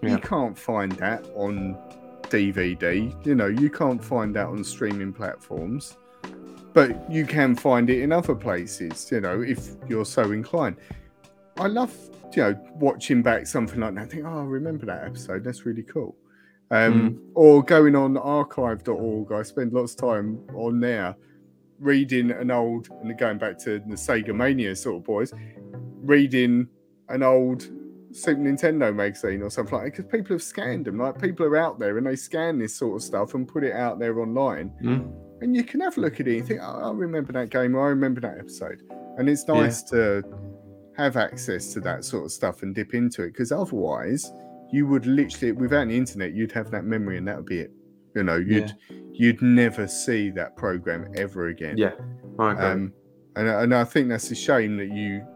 [0.00, 0.10] Yeah.
[0.10, 1.76] You can't find that on
[2.24, 3.26] DVD.
[3.26, 5.96] You know, you can't find that on streaming platforms,
[6.72, 9.10] but you can find it in other places.
[9.10, 10.76] You know, if you're so inclined.
[11.58, 11.94] I love,
[12.34, 14.02] you know, watching back something like that.
[14.02, 15.44] I think, oh, I remember that episode.
[15.44, 16.16] That's really cool.
[16.70, 19.32] Um, Or going on archive.org.
[19.32, 21.14] I spend lots of time on there
[21.78, 25.34] reading an old, and going back to the Sega Mania sort of boys,
[26.02, 26.68] reading
[27.08, 27.68] an old
[28.12, 30.98] Super Nintendo magazine or something like that because people have scanned them.
[30.98, 33.72] Like people are out there and they scan this sort of stuff and put it
[33.72, 34.72] out there online.
[34.82, 35.12] Mm.
[35.42, 37.74] And you can have a look at it and think, oh, I remember that game
[37.74, 38.82] or I remember that episode.
[39.18, 39.54] And it's Yeah.
[39.54, 40.22] nice to
[40.96, 44.30] have access to that sort of stuff and dip into it because otherwise
[44.70, 47.72] you would literally without the internet you'd have that memory and that would be it.
[48.14, 48.72] You know, you'd
[49.12, 51.76] you'd never see that program ever again.
[51.78, 51.92] Yeah,
[52.38, 52.64] I agree.
[52.64, 52.92] Um,
[53.36, 55.26] and, and I think that's a shame that you.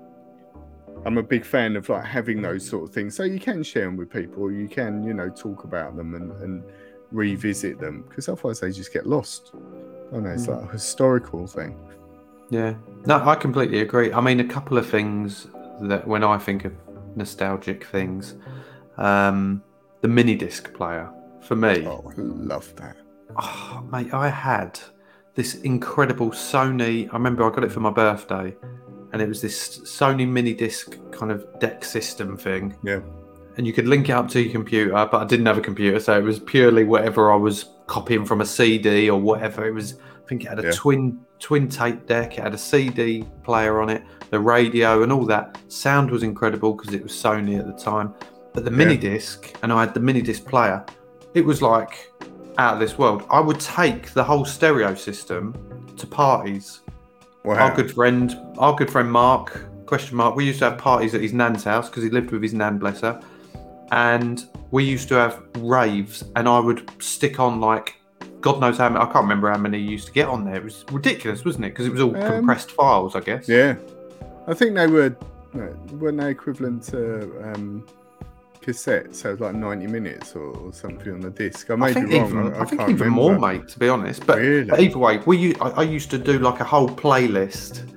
[1.04, 3.84] I'm a big fan of like having those sort of things, so you can share
[3.86, 4.50] them with people.
[4.52, 6.64] You can, you know, talk about them and, and
[7.12, 9.52] revisit them because otherwise they just get lost.
[10.10, 10.60] I don't it's Mm.
[10.60, 11.76] like a historical thing.
[12.50, 12.74] Yeah,
[13.06, 14.12] no, I completely agree.
[14.12, 15.48] I mean, a couple of things
[15.82, 16.72] that when I think of
[17.16, 18.34] nostalgic things,
[18.98, 19.62] um,
[20.00, 21.08] the mini disc player
[21.42, 22.96] for me, Oh, I love that.
[23.36, 24.78] oh, mate, I had
[25.34, 27.08] this incredible Sony.
[27.10, 28.54] I remember I got it for my birthday,
[29.12, 32.74] and it was this Sony mini disc kind of deck system thing.
[32.84, 33.00] Yeah.
[33.56, 35.98] And you could link it up to your computer, but I didn't have a computer,
[35.98, 39.66] so it was purely whatever I was copying from a CD or whatever.
[39.66, 40.72] It was, I think it had a Yeah.
[40.72, 42.38] twin twin tape deck.
[42.38, 45.58] It had a CD player on it, the radio, and all that.
[45.68, 48.14] Sound was incredible because it was Sony at the time.
[48.54, 50.82] But the mini disc, and I had the mini disc player.
[51.34, 52.10] It was like
[52.56, 53.24] out of this world.
[53.30, 55.54] I would take the whole stereo system
[55.98, 56.80] to parties.
[57.44, 57.56] Wow.
[57.56, 60.36] Our good friend, our good friend Mark, question mark.
[60.36, 62.78] We used to have parties at his nan's house because he lived with his nan,
[62.78, 63.20] bless her.
[63.92, 67.94] And we used to have raves, and I would stick on like
[68.40, 69.00] God knows how many.
[69.00, 70.56] I can't remember how many you used to get on there.
[70.56, 71.68] It was ridiculous, wasn't it?
[71.70, 73.48] Because it was all Um, compressed files, I guess.
[73.48, 73.76] Yeah,
[74.46, 75.14] I think they were
[75.92, 77.86] weren't they equivalent to um,
[78.60, 79.16] cassettes?
[79.16, 81.70] So it was like ninety minutes or, or something on the disc.
[81.70, 82.28] I may I think be wrong.
[82.28, 83.38] even, I, I, think can't even remember.
[83.38, 83.68] more, mate.
[83.68, 84.64] To be honest, but, Really?
[84.68, 87.88] but either way, we I, I used to do like a whole playlist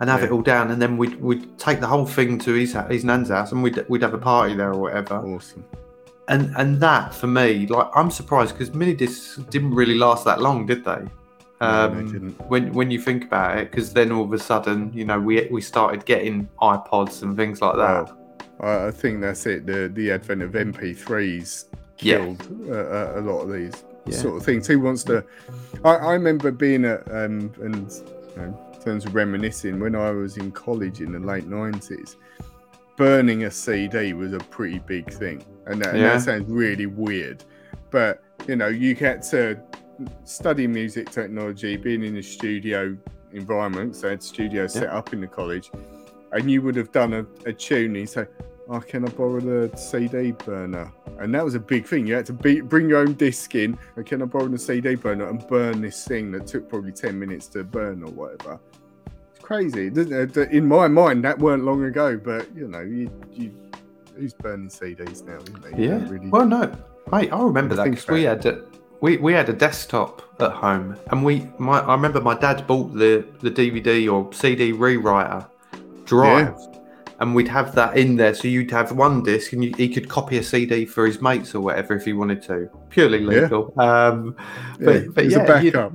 [0.00, 0.26] and have Yeah.
[0.26, 3.30] it all down, and then we'd we'd take the whole thing to his his nan's
[3.30, 5.14] house, and we'd we'd have a party there or whatever.
[5.16, 5.64] Awesome.
[6.28, 10.40] And and that for me, like I'm surprised because mini discs didn't really last that
[10.40, 11.02] long, did they?
[11.60, 12.48] Um, didn't.
[12.48, 15.48] when when you think about it, because then all of a sudden, you know, we
[15.50, 18.12] we started getting iPods and things like that.
[18.60, 19.66] Well, I, think that's it.
[19.66, 21.64] The the advent of MP3s
[21.96, 24.18] killed uh, a, a lot of these Yeah.
[24.18, 24.66] sort of things.
[24.66, 25.24] Who wants to?
[25.84, 30.10] I, I remember being at um, and you know, in terms of reminiscing, when I
[30.10, 32.16] was in college in the late nineties,
[32.96, 37.44] burning a CD was a pretty big thing, and that, and that sounds really weird,
[37.90, 39.60] but you know, you get to
[40.24, 42.96] study music technology, being in a studio
[43.32, 45.70] environment, so I had studios set up in the college,
[46.32, 47.86] and you would have done a, a tune.
[47.86, 48.26] And you say,
[48.68, 52.06] "Oh, can I borrow the CD burner?" And that was a big thing.
[52.06, 53.76] You had to be, bring your own disc in.
[53.96, 57.18] and Can I borrow the CD burner and burn this thing that took probably ten
[57.18, 58.60] minutes to burn or whatever?
[59.30, 59.88] It's crazy.
[59.88, 63.52] In my mind, that weren't long ago, but you know, you, you
[64.18, 65.36] who's burning CDs now?
[65.38, 65.78] Isn't it?
[65.78, 66.08] Yeah.
[66.08, 66.72] really- Well, no,
[67.12, 68.62] mate, I remember that because we had a,
[69.00, 72.94] we we had a desktop at home, and we my I remember my dad bought
[72.94, 75.46] the the DVD or CD rewriter
[76.04, 76.54] drive,
[77.20, 80.08] and we'd have that in there, so you'd have one disc, and you, he could
[80.08, 83.42] copy a CD for his mates or whatever if he wanted to, purely Yeah.
[83.42, 83.72] legal.
[83.80, 84.36] Um,
[84.80, 85.92] Yeah, but, but it was yeah, a you'd- backup.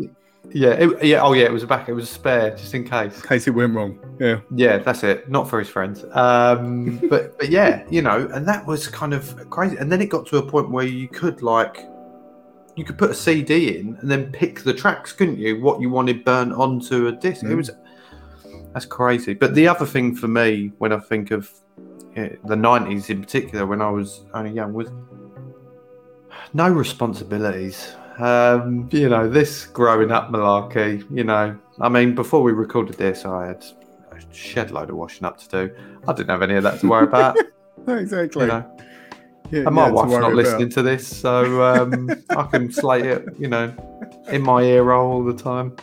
[0.52, 1.22] Yeah, it, yeah.
[1.22, 1.46] Oh, yeah.
[1.46, 1.88] It was a back.
[1.90, 3.16] It was a spare, just in case.
[3.16, 3.98] in case it went wrong.
[4.20, 4.42] Yeah.
[4.54, 5.30] Yeah, that's it.
[5.30, 6.04] Not for his friends.
[6.12, 9.78] Um, but but yeah, you know, and that was kind of crazy.
[9.78, 11.88] And then it got to a point where you could like,
[12.76, 15.62] you could put a CD in and then pick the tracks, couldn't you?
[15.62, 17.44] What you wanted burnt onto a disc.
[17.44, 17.58] It Mm.
[17.58, 17.72] was
[18.74, 19.34] that's crazy.
[19.36, 21.50] But the other thing for me, when I think of
[22.16, 24.90] the nineties in particular, when I was only young, was
[26.54, 27.96] no responsibilities.
[28.19, 33.26] Um, you know, this growing up malarkey, you know, I mean, before we recorded this,
[33.26, 33.65] I had
[34.12, 35.76] a shed load of washing up to do.
[36.08, 37.38] I didn't have any of that to worry about.
[37.88, 38.43] Exactly.
[38.43, 38.78] you know,
[39.52, 40.36] Yeah, and my yeah, wife's not about.
[40.36, 43.73] listening to this, so um, I can slate it, you know,
[44.30, 45.76] in my ear roll all the time.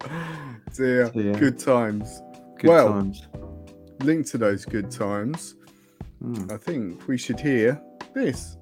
[0.74, 1.32] Dear, So, yeah.
[1.38, 2.22] good times.
[2.58, 3.26] Good Well- times.
[4.02, 5.56] Link to those good times.
[6.24, 6.50] Mm.
[6.50, 7.78] I think we should hear
[8.14, 8.56] this.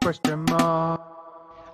[0.00, 1.00] Question Marc.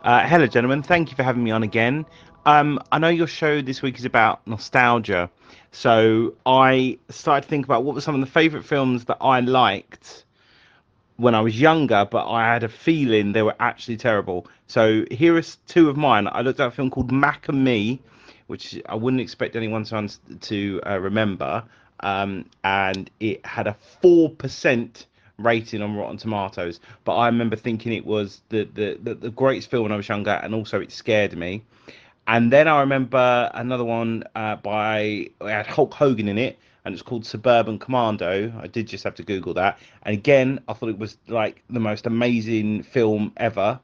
[0.03, 0.83] Uh, hello, gentlemen.
[0.83, 2.07] Thank you for having me on again.
[2.47, 5.29] Um, I know your show this week is about nostalgia,
[5.71, 9.41] so I started to think about what were some of the favourite films that I
[9.41, 10.25] liked
[11.17, 14.47] when I was younger, but I had a feeling they were actually terrible.
[14.67, 16.27] So here are two of mine.
[16.27, 18.01] I looked at a film called Mac and Me,
[18.47, 20.09] which I wouldn't expect anyone to
[20.41, 21.65] to uh, remember,
[22.01, 25.07] um, and it had a four percent
[25.39, 26.81] rating on Rotten Tomatoes.
[27.05, 30.09] But I remember thinking it was the, the the the greatest film when I was
[30.09, 31.63] younger, and also it scared me.
[32.27, 36.95] And then I remember another one uh, by it had Hulk Hogan in it, and
[36.95, 38.53] it's called Suburban Commando.
[38.59, 41.81] I did just have to Google that, and again, I thought it was like the
[41.81, 43.79] most amazing film ever.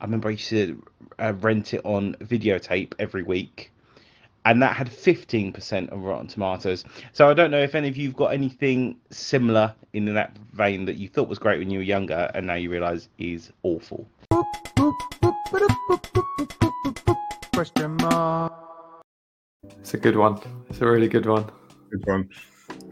[0.00, 0.82] I remember I used to
[1.18, 3.70] uh, rent it on videotape every week,
[4.46, 6.84] and that had 15% of Rotten Tomatoes.
[7.12, 10.96] So I don't know if any of you've got anything similar in that vein that
[10.96, 14.08] you thought was great when you were younger, and now you realise is awful.
[17.52, 18.52] Question Marc.
[19.80, 20.40] It's a good one.
[20.70, 21.50] It's a really good one.
[21.90, 22.28] Good one.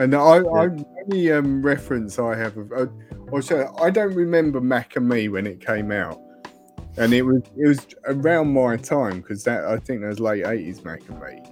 [0.00, 2.86] And I, I the only um, reference I have of, uh,
[3.30, 6.20] also, I don't remember Mac and Me when it came out,
[6.96, 10.46] and it was it was around my time because that I think that was late
[10.46, 11.42] eighties Mac and Me,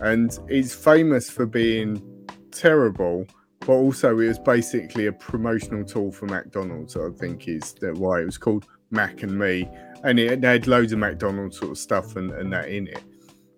[0.00, 2.02] and it's famous for being
[2.50, 3.26] terrible,
[3.60, 6.96] but also it was basically a promotional tool for McDonald's.
[6.96, 9.68] I think is that why it was called Mac and Me,
[10.04, 13.02] and it, had loads of McDonald's sort of stuff and, and that in it.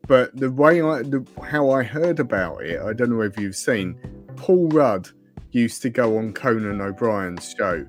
[0.08, 3.54] But the way I, the, how I heard about it, I don't know if you've
[3.54, 3.96] seen.
[4.34, 5.08] Paul Rudd
[5.52, 7.86] used to go on Conan O'Brien's show,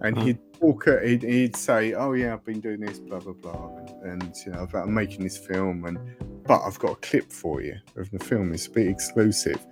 [0.00, 0.22] and Mhm.
[0.22, 0.88] he'd talk.
[1.04, 4.52] He'd, he'd say, "Oh yeah, I've been doing this, blah blah blah," and, and you
[4.52, 5.98] know, about making this film, and
[6.46, 8.52] but I've got a clip for you of the film.
[8.52, 9.64] It's a bit exclusive.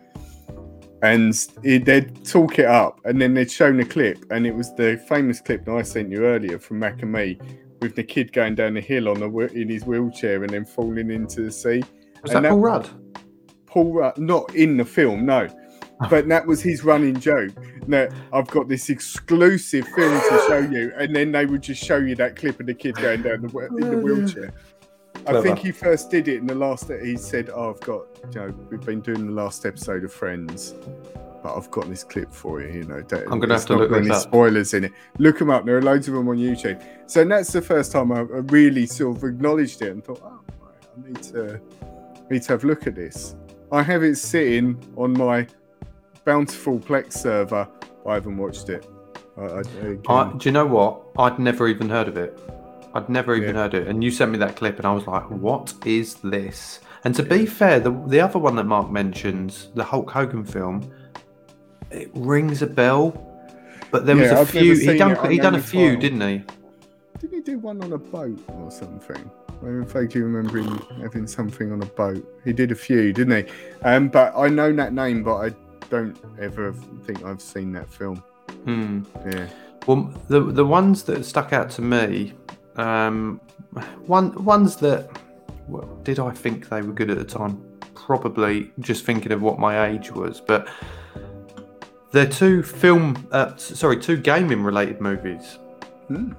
[1.00, 4.74] And it, they'd talk it up, and then they'd shown the clip, and it was
[4.74, 7.38] the famous clip that I sent you earlier from Mac and Me,
[7.80, 11.10] with the kid going down the hill on the in his wheelchair and then falling
[11.12, 11.84] into the sea.
[12.22, 12.90] Was And that that- Paul Rudd?
[13.66, 15.46] Paul Rudd, not in the film, no,
[16.10, 17.52] but that was his running joke.
[17.88, 21.96] That I've got this exclusive film to show you, and then they would just show
[21.96, 24.52] you that clip of the kid going down the, in the Oh, wheelchair.
[25.26, 26.88] I think he first did it in the last.
[26.88, 30.12] That he said, "Oh, I've got, you know, we've been doing the last episode of
[30.12, 30.74] Friends,
[31.42, 32.68] but I've got this clip for you.
[32.80, 34.22] You know, that, I'm gonna have to look any up.
[34.22, 34.92] spoilers in it.
[35.18, 35.64] Look them up.
[35.66, 36.82] There are loads of them on YouTube.
[37.06, 40.40] So that's the first time I, I really sort of acknowledged it and thought, oh,
[40.60, 41.60] right, I need to
[42.30, 43.34] need to have a look at this.
[43.72, 45.46] I have it sitting on my
[46.32, 47.66] bountiful Plex server.
[48.06, 48.86] I haven't watched it.
[49.38, 49.62] I, I,
[50.08, 51.00] I, do you know what?
[51.18, 52.38] I'd never even heard of it.
[52.92, 53.62] I'd never even Yeah.
[53.62, 53.86] heard it.
[53.88, 57.22] And you sent me that clip, and I was like, "What is this?" And to
[57.22, 60.92] be fair, the the other one that Marc mentions, the Hulk Hogan film,
[61.90, 63.04] it rings a bell.
[63.90, 64.74] But there was Yeah, a I've few.
[64.76, 66.00] He done he done a few, file.
[66.00, 66.44] didn't he?
[67.20, 69.30] Didn't he do one on a boat or something?
[69.62, 72.22] I'm vaguely remember him having something on a boat.
[72.44, 73.52] He did a few, didn't he?
[73.82, 75.48] Um, but I know that name, but I
[75.90, 76.72] don't ever
[77.04, 78.22] think I've seen that film.
[78.64, 79.02] Hmm.
[79.30, 79.48] Yeah.
[79.86, 82.34] Well, the the ones that stuck out to me,
[82.76, 83.40] um,
[84.06, 85.10] one ones that
[85.68, 87.62] well, did I think they were good at the time?
[87.94, 90.68] Probably just thinking of what my age was, but
[92.10, 95.58] they're two film, uh, sorry, two gaming related movies.
[96.08, 96.32] Hmm.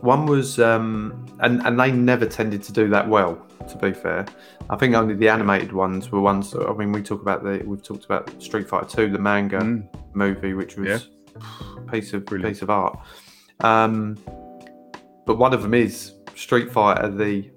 [0.00, 3.46] One was, um, and and they never tended to do that well.
[3.70, 4.26] To be fair,
[4.68, 6.50] I think only the animated ones were ones.
[6.52, 9.58] That, I mean, we talk about the we've talked about Street Fighter Two, the manga
[9.60, 9.86] Mm.
[10.14, 11.40] movie, which was Yeah.
[11.76, 12.54] a piece of Brilliant.
[12.54, 12.98] piece of art.
[13.60, 14.16] Um,
[15.26, 17.50] but one of them is Street Fighter, the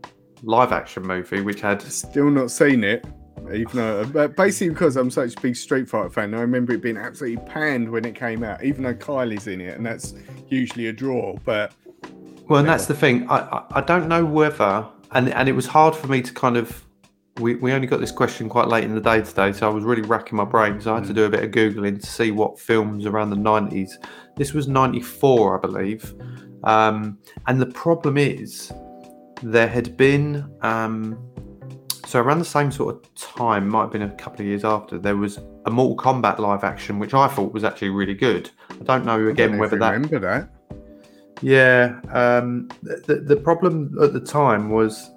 [0.44, 3.06] live action movie, which had Still not seen it.
[3.54, 6.82] Even though, but basically because I'm such a big Street Fighter fan, I remember it
[6.82, 8.64] being absolutely panned when it came out.
[8.64, 10.14] Even though Kylie's in it, and that's
[10.48, 11.36] usually a draw.
[11.44, 11.74] But
[12.48, 13.28] well, and that's the thing.
[13.30, 16.58] I, I I don't know whether, and and it was hard for me to kind
[16.58, 16.84] of.
[17.40, 19.84] We, we only got this question quite late in the day today, so I was
[19.84, 20.80] really racking my brain.
[20.80, 23.36] So I had to do a bit of googling to see what films around the
[23.36, 23.98] nineties.
[24.38, 26.14] This was ninety four, I believe.
[26.64, 28.72] Um, and the problem is,
[29.42, 31.18] there had been um,
[32.06, 35.00] so around the same sort of time, might have been a couple of years after,
[35.00, 38.52] there was a Mortal Kombat live action, which I thought was actually really good.
[38.70, 40.50] I don't know again don't know whether that remember that.
[41.44, 45.12] Yeah, um, the, the problem at the time was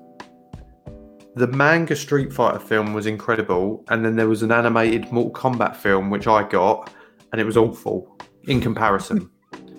[1.36, 5.76] the manga Street Fighter film was incredible, and then there was an animated Mortal Kombat
[5.76, 6.90] film which I got,
[7.32, 9.30] and it was awful in comparison.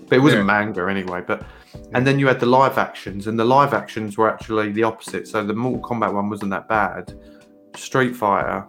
[0.10, 0.45] but it wasn't Yeah.
[0.45, 1.22] manga anyway.
[1.26, 1.43] But
[1.93, 5.28] and then you had the live actions, and the live actions were actually the opposite.
[5.28, 7.14] So the Mortal Kombat one wasn't that bad.
[7.76, 8.66] Street Fighter,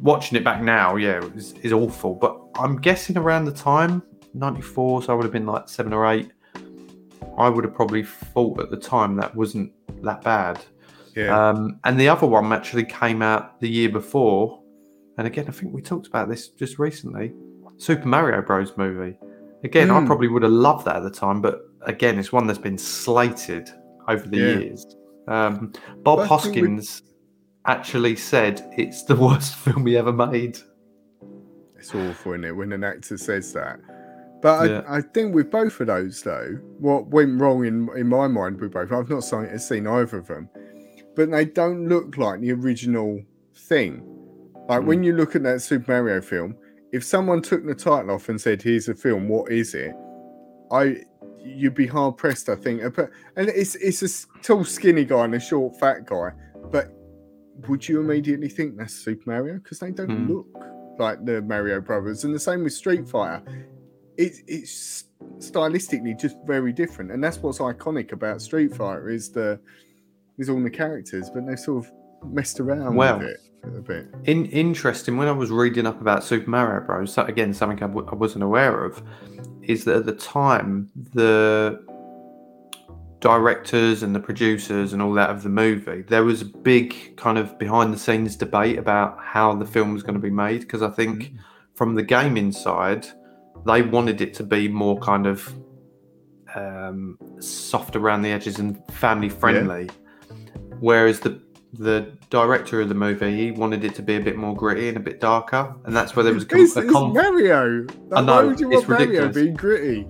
[0.00, 1.20] watching it back now, yeah,
[1.62, 2.14] is awful.
[2.14, 4.02] But I'm guessing around the time
[4.32, 6.30] '94, so I would have been like seven or eight.
[7.36, 10.64] I would have probably thought at the time that wasn't that bad.
[11.16, 11.48] Yeah.
[11.50, 14.62] Um, and the other one actually came out the year before.
[15.16, 17.32] And again, I think we talked about this just recently.
[17.76, 18.76] Super Mario Bros.
[18.76, 19.18] movie.
[19.64, 20.06] Again, I Hmm.
[20.06, 23.68] probably would have loved that at the time, but again, it's one that's been slated
[24.08, 24.58] over the Yeah.
[24.58, 24.86] years.
[25.26, 27.02] Um, Bob But I we- Hoskins
[27.66, 30.58] actually said it's the worst film he ever made.
[31.76, 33.80] It's awful, isn't it, when an actor says that?
[34.40, 34.82] But Yeah.
[34.88, 38.60] I, I think with both of those, though, what went wrong in in my mind
[38.60, 40.48] with both, I've not seen, seen either of them,
[41.16, 43.20] but they don't look like the original
[43.54, 44.02] thing.
[44.68, 46.54] Like when you look at that Super Mario film,
[46.92, 49.94] if someone took the title off and said, "Here's a film, what is it?"
[50.70, 50.98] I
[51.42, 52.84] you'd be hard pressed, I think.
[52.84, 56.30] Uh, But and it's it's a tall, skinny guy and a short, fat guy,
[56.70, 56.92] but
[57.68, 59.54] would you immediately think that's Super Mario?
[59.54, 60.28] Because they don't Hmm.
[60.32, 60.46] look
[60.98, 63.42] like the Mario Brothers, and the same with Street Fighter.
[64.18, 65.04] It, it's
[65.38, 69.58] stylistically just very different, and that's what's iconic about Street Fighter is the
[70.38, 71.92] is all the characters, but they sort of
[72.32, 74.08] messed around Well, with it a bit.
[74.24, 77.86] In, interesting, when I was reading up about Super Mario Bros., so again, something I
[77.88, 79.02] w- I wasn't aware of,
[79.62, 81.84] is that at the time, the
[83.20, 87.36] directors and the producers and all that of the movie, there was a big kind
[87.36, 90.60] of behind the scenes debate about how the film was going to be made.
[90.60, 91.38] Because I think mm.
[91.74, 93.06] from the gaming side,
[93.68, 95.54] they wanted it to be more kind of
[96.54, 99.88] um, soft around the edges and family friendly.
[100.80, 101.40] Whereas the
[101.74, 104.96] the director of the movie, he wanted it to be a bit more gritty and
[104.96, 107.86] a bit darker, and that's where there was a, com- It's, a it's Mario.
[108.08, 110.06] Like, know, why would you want Mario being gritty?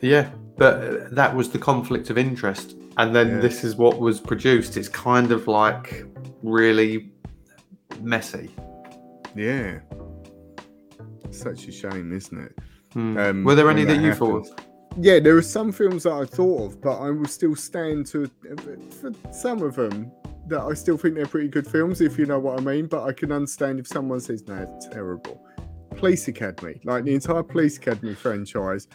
[0.00, 3.40] yeah, but that was the conflict of interest, and then Yeah.
[3.40, 4.78] this is what was produced.
[4.78, 6.06] It's kind of like
[6.42, 7.12] really
[8.00, 8.48] messy.
[9.36, 9.80] Yeah.
[11.30, 12.58] Such a shame, isn't it?
[12.94, 13.18] Hmm.
[13.18, 14.46] Um, Were there any that, that you thought?
[14.46, 14.68] happens.
[15.00, 18.30] Yeah, there are some films that I thought of, but I will still stand to
[19.00, 20.12] for some of them
[20.46, 22.86] that I still think they're pretty good films, if you know what I mean.
[22.86, 25.44] But I can understand if someone says, "No, it's terrible."
[25.96, 28.86] Police Academy, like the entire Police Academy franchise,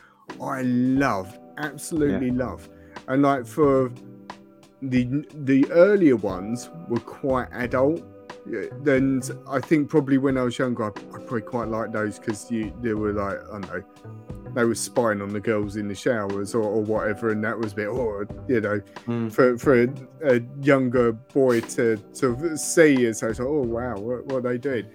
[0.41, 2.69] I love, absolutely love,
[3.07, 3.91] and like for
[4.81, 8.01] the the earlier ones were quite adult.
[8.81, 12.49] Then I think probably when I was younger, I, I probably quite liked those because
[12.51, 13.83] you they were like I don't know
[14.55, 17.73] they were spying on the girls in the showers or, or whatever, and that was
[17.73, 19.29] a bit, oh, you know, Hmm.
[19.29, 19.87] for for a,
[20.23, 24.57] a younger boy to to see as so it's like, oh wow, what, what they
[24.57, 24.87] did.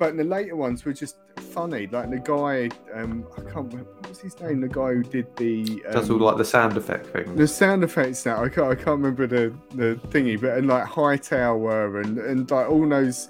[0.00, 1.16] But the later ones were just
[1.52, 1.86] funny.
[1.86, 4.62] Like the guy, um, I can't remember what was his name.
[4.62, 7.36] The guy who did the um, Does all like the sound effect thing.
[7.36, 8.42] the sound effects now.
[8.42, 12.70] I can't, I can't remember the, the thingy, but and like Hightower and and like
[12.70, 13.28] all those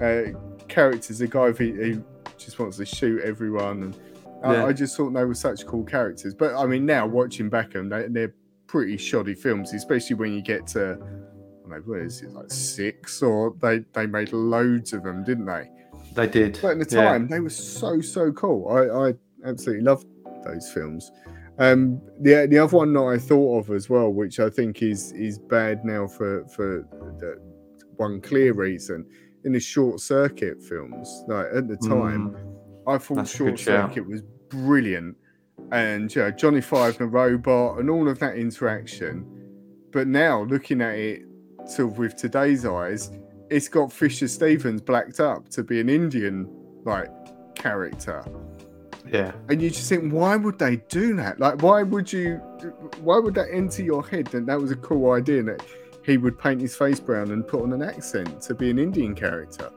[0.00, 0.22] uh,
[0.68, 1.18] characters.
[1.18, 2.04] The guy who, who
[2.38, 3.96] just wants to shoot everyone, and
[4.44, 4.64] Yeah.
[4.64, 6.34] I, I just thought they were such cool characters.
[6.36, 8.32] But I mean, now watching back them, they, they're
[8.68, 12.52] pretty shoddy films, especially when you get to I don't know, what is it like
[12.52, 15.68] six or they they made loads of them, didn't they?
[16.14, 16.58] They did.
[16.60, 17.04] But at the yeah.
[17.04, 18.68] time, they were so so cool.
[18.68, 19.14] I, I
[19.48, 20.06] absolutely loved
[20.44, 21.10] those films.
[21.58, 25.12] Um, the the other one that I thought of as well, which I think is
[25.12, 26.86] is bad now for for
[27.20, 27.40] the
[27.96, 29.06] one clear reason,
[29.44, 31.24] in the short circuit films.
[31.28, 35.16] Like at the time, Mm, I thought that's short circuit was brilliant,
[35.70, 39.26] and you know, Johnny Five and the robot and all of that interaction.
[39.92, 41.22] But now looking at it
[41.66, 43.10] sort of with today's eyes,
[43.52, 46.48] it's got Fisher Stevens blacked up to be an Indian
[46.84, 47.10] like
[47.54, 48.24] character.
[49.12, 49.32] yeah.
[49.48, 51.38] And you just think, why would they do that?
[51.38, 52.36] Like, why would you?
[53.00, 55.62] Why would that enter your head that that was a cool idea that
[56.04, 59.14] he would paint his face brown and put on an accent to be an Indian
[59.14, 59.70] character?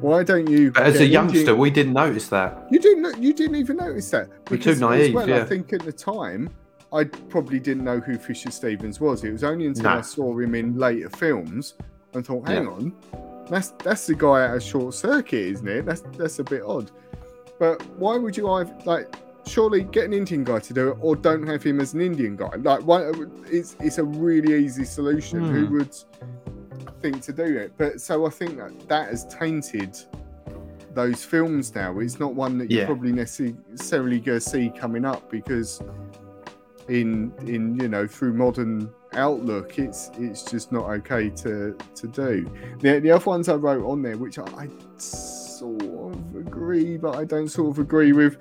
[0.00, 0.72] Why don't you?
[0.72, 2.66] But as a youngster, Indian- we didn't notice that.
[2.70, 3.22] you didn't.
[3.22, 4.28] You didn't even notice that.
[4.50, 6.50] We're too naive, Well, I think at the time,
[6.92, 9.24] I probably didn't know who Fisher Stevens was.
[9.24, 9.90] It was only until No.
[9.90, 11.74] I saw him in later films
[12.16, 12.70] and thought, hang Yeah.
[12.70, 12.92] on,
[13.48, 15.86] that's that's the guy out of Short Circuit, isn't it?
[15.86, 16.90] That's that's a bit odd.
[17.58, 19.14] But why would you either like?
[19.48, 22.34] Surely get an Indian guy to do it, or don't have him as an Indian
[22.34, 22.50] guy.
[22.56, 23.12] Like, why,
[23.48, 25.38] it's it's a really easy solution.
[25.44, 25.76] Who Hmm.
[25.78, 25.94] would
[27.00, 27.72] think to do it?
[27.78, 29.96] But so I think that that has tainted
[30.94, 31.96] those films now.
[32.00, 32.86] It's not one that you Yeah.
[32.86, 35.80] probably necessarily gonna see coming up because
[36.88, 42.50] in in you know through modern outlook it's it's just not okay to to do.
[42.80, 47.16] The, the other ones i wrote on there which I, I sort of agree but
[47.16, 48.36] i don't sort of agree with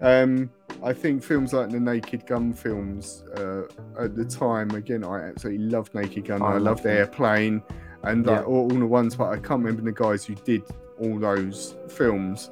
[0.00, 0.50] um
[0.84, 3.62] i think films like the naked gun films uh
[3.98, 6.42] at the time again i absolutely loved naked gun.
[6.42, 7.62] I i, love loved airplane
[8.02, 8.44] and like Yeah.
[8.44, 10.62] all, all the ones but i can't remember the guys who did
[11.00, 12.50] all those films.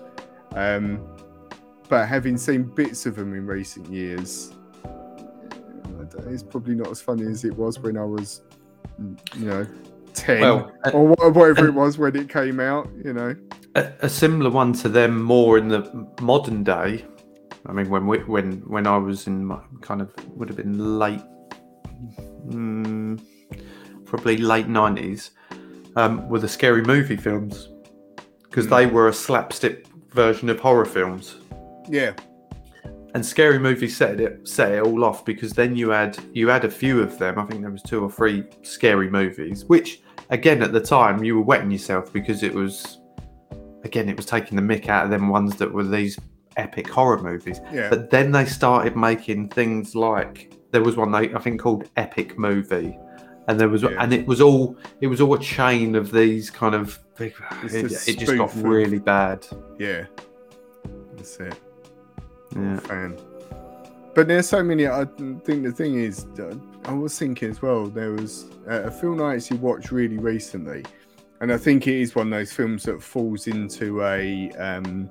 [0.55, 0.99] Um
[1.91, 4.54] but having seen bits of them in recent years
[6.29, 8.43] it's probably not as funny as it was when I was,
[9.01, 9.67] mm, you know,
[10.15, 13.35] 10 Well, a, or wha- whatever it was when it came out, you know.
[13.75, 17.05] a, a similar one to them, more in the modern day.
[17.67, 20.99] I mean, when we, when when I was in my kind of would have been
[20.99, 21.23] late,
[22.47, 23.21] mm,
[24.05, 25.31] probably late nineties,
[25.97, 27.69] um, were the scary movie films
[28.43, 28.71] because Mm.
[28.71, 31.37] they were a slapstick version of horror films.
[31.89, 32.13] Yeah,
[33.15, 36.65] and scary movie set it set it all off because then you had you had
[36.65, 40.63] a few of them i think there was two or three scary movies which again
[40.63, 42.99] at the time you were wetting yourself because it was
[43.85, 46.19] again it was taking the mick out of them ones that were these
[46.57, 51.33] epic horror movies yeah, but then they started making things like there was one they
[51.35, 52.97] i think called epic movie
[53.49, 53.91] and there was Yeah.
[53.99, 56.99] and it was all it was all a chain of these kind of
[57.65, 59.47] it, it just got really bad
[59.79, 60.07] yeah.
[61.17, 61.55] That's it.
[62.55, 63.19] Yeah Fan.
[64.15, 64.87] But there's so many.
[64.87, 67.87] I think the thing is, uh, I was thinking as well.
[67.87, 70.85] There was uh, a film I actually watched really recently,
[71.41, 75.11] and I think it is one of those films that falls into a um,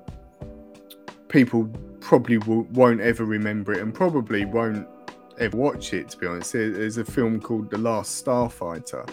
[1.28, 1.68] people
[2.00, 4.86] probably w- won't ever remember it and probably won't
[5.38, 6.08] ever watch it.
[6.10, 9.08] To be honest, There- there's a film called The Last Starfighter,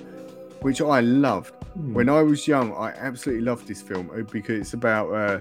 [0.61, 2.73] which I loved when I was young.
[2.73, 5.11] I absolutely loved this film uh, because it's about.
[5.11, 5.39] Uh,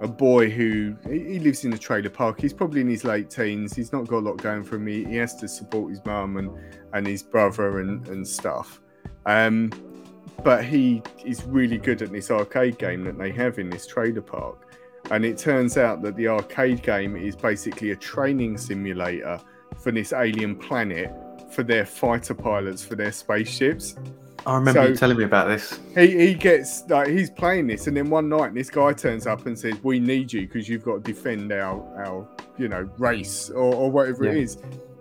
[0.00, 2.40] a boy who he lives in a trailer park.
[2.40, 3.74] He's probably in his late teens.
[3.74, 4.86] He's not got a lot going for him.
[4.86, 6.50] He, he has to support his mum and
[6.92, 8.80] and his brother and and stuff.
[9.26, 9.70] Um,
[10.44, 14.22] but he is really good at this arcade game that they have in this trailer
[14.22, 14.76] park.
[15.10, 19.40] And it turns out that the arcade game is basically a training simulator
[19.78, 21.10] for this alien planet
[21.50, 23.96] for their fighter pilots for their spaceships
[24.46, 27.96] i remember you telling me about this he he gets like he's playing this, and
[27.96, 31.04] then one night this guy turns up and says, "We need you because you've got
[31.04, 32.26] to defend our our
[32.56, 34.42] you know race or, or whatever it Yeah.
[34.42, 34.58] is,"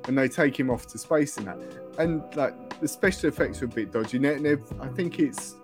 [0.08, 1.58] and they take him off to space and that,
[2.00, 4.18] and like the special effects are a bit dodgy.
[4.20, 4.36] Now,
[4.82, 5.56] I think it's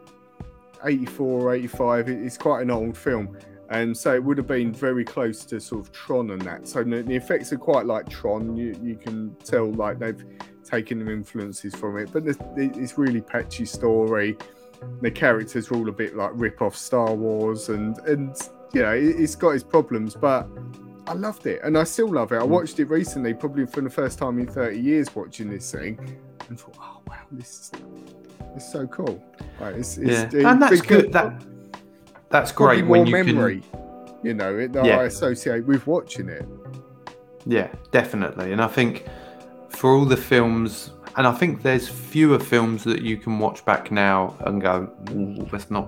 [0.83, 2.09] 84 or 85.
[2.09, 3.37] It's quite an old film.
[3.73, 6.67] And so it would have been very close to sort of Tron and that.
[6.67, 8.55] So the, the effects are quite like Tron.
[8.55, 10.23] You you can tell like they've
[10.63, 12.11] taken them influences from it.
[12.13, 14.37] But the, the, it's really patchy story.
[15.01, 18.37] The characters are all a bit like rip off Star Wars, and and
[18.73, 20.47] you know it, it's got its problems, but
[21.07, 22.35] I loved it, and I still love it.
[22.35, 22.49] I mm.
[22.49, 25.97] watched it recently, probably for the first time in 30 years, watching this thing,
[26.47, 27.71] and thought, oh wow, this is
[28.55, 29.23] it's so cool.
[29.59, 31.13] Like, it's, it's, yeah, it- and that's because good.
[31.13, 31.41] That
[32.33, 34.15] that's great more when you memory, can.
[34.23, 34.97] you know, it, that Yeah.
[34.97, 36.45] I associate with watching it.
[37.45, 38.51] Yeah, definitely.
[38.51, 39.05] And I think
[39.69, 43.91] for all the films, and I think there's fewer films that you can watch back
[43.91, 45.87] now and go, "Ooh, that's not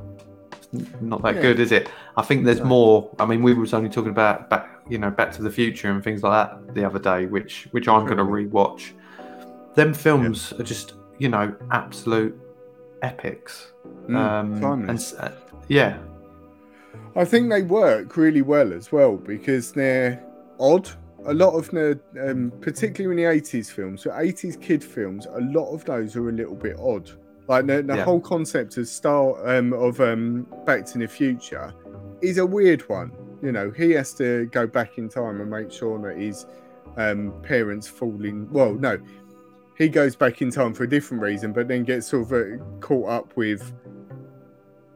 [1.00, 1.42] not that Yeah.
[1.42, 1.90] good, is it?
[2.18, 2.66] I think there's No.
[2.66, 3.10] more.
[3.20, 6.04] I mean, we was only talking about back, you know, Back to the Future and
[6.04, 8.92] things like that the other day, which which I'm going to rewatch.
[9.76, 12.38] Them films are just, you know, absolute
[13.02, 13.72] epics.
[14.10, 15.30] Mm, um, and uh,
[15.70, 15.98] yeah,
[17.16, 20.24] I think they work really well as well because they're
[20.60, 20.90] odd.
[21.28, 25.42] A lot of the, um, particularly in the eighties films, so eighties kid films, a
[25.42, 27.10] lot of those are a little bit odd.
[27.48, 28.04] Like the, the Yeah.
[28.04, 31.74] whole concept of Star um, of um, Back to the Future
[32.22, 33.12] is a weird one.
[33.42, 36.46] You know, he has to go back in time and make sure that his
[36.98, 38.48] um, parents falling.
[38.52, 38.98] Well, no,
[39.78, 42.64] he goes back in time for a different reason, but then gets sort of uh,
[42.82, 43.74] caught up with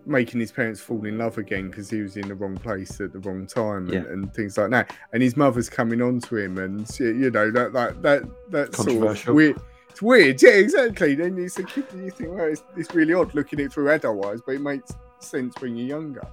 [0.10, 3.14] making his parents fall in love again because he was in the wrong place at
[3.14, 4.12] the wrong time and, Yeah.
[4.12, 4.94] and things like that.
[5.14, 8.90] And his mother's coming on to him, and you know that that that that's sort
[9.28, 9.58] of weird.
[9.90, 11.16] It's weird, yeah, exactly.
[11.16, 14.24] Then you and you think, well, it's, it's really odd looking at it through adult
[14.26, 16.26] eyes, but it makes sense when you're younger.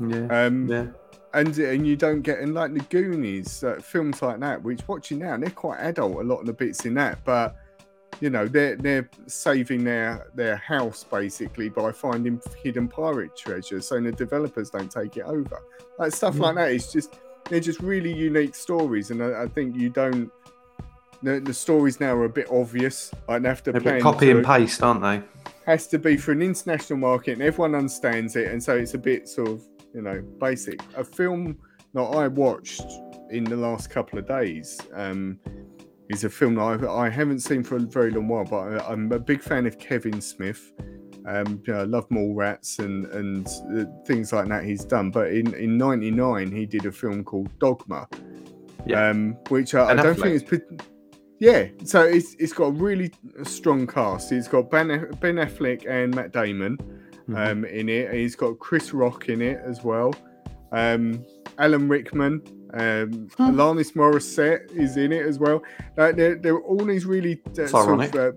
[0.00, 0.86] yeah, Um, yeah.
[1.34, 5.18] and and you don't get in like the Goonies uh, films like that, which watching
[5.20, 6.16] now they're quite adult.
[6.16, 7.54] A lot of the bits in that, but
[8.20, 14.00] you know they're they're saving their their house basically by finding hidden pirate treasures, so
[14.00, 15.60] the developers don't take it over.
[15.98, 19.76] Like stuff like that is just they're just really unique stories, and I, I think
[19.76, 20.30] you don't.
[21.24, 23.12] The, the stories now are a bit obvious.
[23.28, 25.22] Like they have to copy and paste, aren't they?
[25.66, 28.98] has to be for an international market and everyone understands it and so it's a
[28.98, 29.62] bit sort of
[29.94, 31.56] you know basic a film
[31.94, 32.86] that i watched
[33.30, 35.38] in the last couple of days um
[36.12, 38.92] is a film that I, I haven't seen for a very long while but I,
[38.92, 40.72] i'm a big fan of kevin smith
[41.26, 43.46] um you know, i love Mallrats and and
[43.76, 47.56] uh, things like that he's done but in in 99 he did a film called
[47.58, 48.08] dogma
[48.86, 49.08] Yeah.
[49.08, 50.60] um which i, I don't think is
[51.42, 53.10] yeah, so it's it's got a really
[53.42, 54.30] strong cast.
[54.30, 54.86] It's got Ben
[55.18, 56.78] Ben Affleck and Matt Damon
[57.28, 57.50] Mhm.
[57.50, 58.14] um, in it.
[58.14, 60.14] He's got Chris Rock in it as well.
[60.70, 61.24] Um,
[61.58, 62.42] Alan Rickman,
[62.74, 63.42] um, Hmm.
[63.42, 65.62] Alanis Morissette is in it as well.
[65.96, 68.32] Like they're, they're all these really uh, sort of, uh,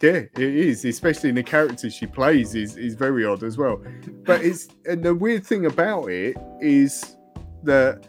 [0.00, 0.84] yeah, it is.
[0.84, 3.80] Especially in the characters she plays is is very odd as well.
[4.24, 7.16] But it's and the weird thing about it is
[7.62, 8.08] that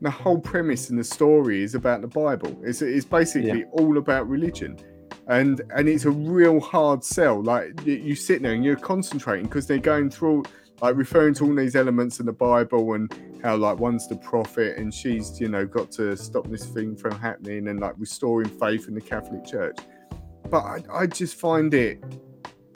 [0.00, 2.56] the whole premise and the story is about the Bible.
[2.62, 4.78] It's it's basically all about religion,
[5.26, 7.42] and and it's a real hard sell.
[7.42, 10.44] Like you, you sit there and you're concentrating because they're going through
[10.82, 13.12] like referring to all these elements in the Bible and
[13.42, 17.12] how like one's the prophet and she's you know got to stop this thing from
[17.18, 19.76] happening and like restoring faith in the Catholic Church.
[20.50, 22.02] But I, I just find it.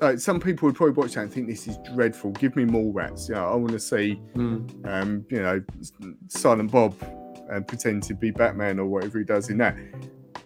[0.01, 2.31] Like some people would probably watch that and think this is dreadful.
[2.33, 3.29] Give me Mallrats.
[3.29, 4.87] Yeah, I want to see Mm.
[4.87, 5.63] um, you know,
[6.29, 6.95] Silent Bob
[7.51, 9.77] and pretend to be Batman or whatever he does in that.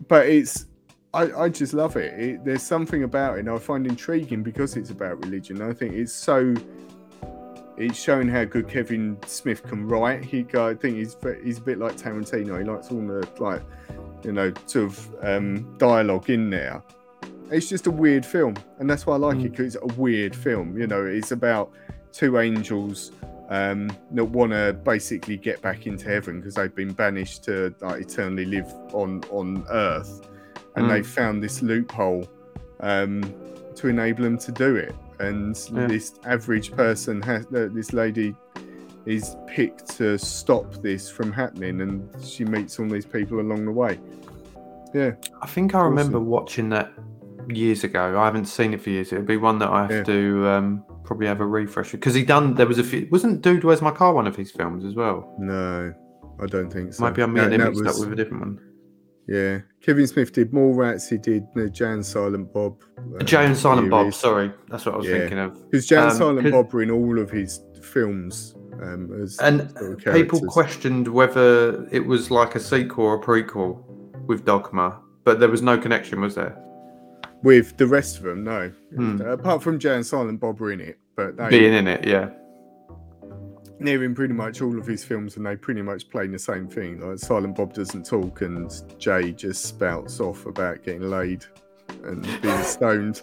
[0.09, 0.67] But it's,
[1.13, 2.19] I, I just love it.
[2.19, 2.45] it.
[2.45, 5.61] There's something about it I find intriguing because it's about religion.
[5.61, 6.55] I think it's so.
[7.77, 10.25] It's showing how good Kevin Smith can write.
[10.25, 12.59] He, I think he's he's a bit like Tarantino.
[12.59, 13.63] He likes all the like,
[14.23, 16.83] you know, sort of um, dialogue in there.
[17.51, 20.35] It's just a weird film, and that's why I like it because it's a weird
[20.37, 20.79] film.
[20.79, 21.71] You know, it's about
[22.13, 23.13] two angels
[23.49, 28.03] um, that want to basically get back into heaven because they've been banished to like,
[28.03, 30.29] eternally live on on Earth,
[30.77, 30.91] and Mm.
[30.91, 32.29] they've found this loophole
[32.81, 33.23] um,
[33.77, 34.95] to enable them to do it.
[35.23, 35.87] And Yeah.
[35.87, 38.35] this average person has uh, this lady
[39.07, 43.73] is picked to stop this from happening, and she meets all these people along the
[43.73, 43.99] way.
[44.95, 46.93] Yeah, I think I remember watching that
[47.49, 48.19] years ago.
[48.19, 49.13] I haven't seen it for years.
[49.13, 50.03] It'd be one that I have Yeah.
[50.05, 52.55] to um, probably have a refresher because he done.
[52.55, 53.09] There was a few.
[53.11, 55.35] Wasn't Dude Where's My Car one of his films as well?
[55.39, 55.93] no,
[56.41, 57.05] I don't think so.
[57.05, 58.59] Maybe I'm getting that mixed was- up with a different one.
[59.29, 61.09] Yeah, Kevin Smith did Mallrats.
[61.09, 62.83] He did the Jay and Silent Bob.
[63.19, 64.15] Uh, Jay and Silent Bob.
[64.15, 65.19] Sorry, that's what I was Yeah.
[65.19, 65.71] thinking of.
[65.71, 68.55] Because Jay and Um, Silent Bob were in all of his films.
[68.83, 69.73] Um, as And
[70.13, 73.79] people questioned whether it was like a sequel or a prequel
[74.27, 76.57] with Dogma, but there was no connection, was there?
[77.45, 78.71] with the rest of them, no.
[78.95, 79.21] Hmm.
[79.21, 82.29] Apart from Jay and Silent Bob were in it, but they, Being in it, yeah.
[83.81, 86.69] they're in pretty much all of his films, and they pretty much play the same
[86.69, 87.01] thing.
[87.01, 91.45] Like Silent Bob doesn't talk, and Jay just spouts off about getting laid
[92.05, 93.21] and being stoned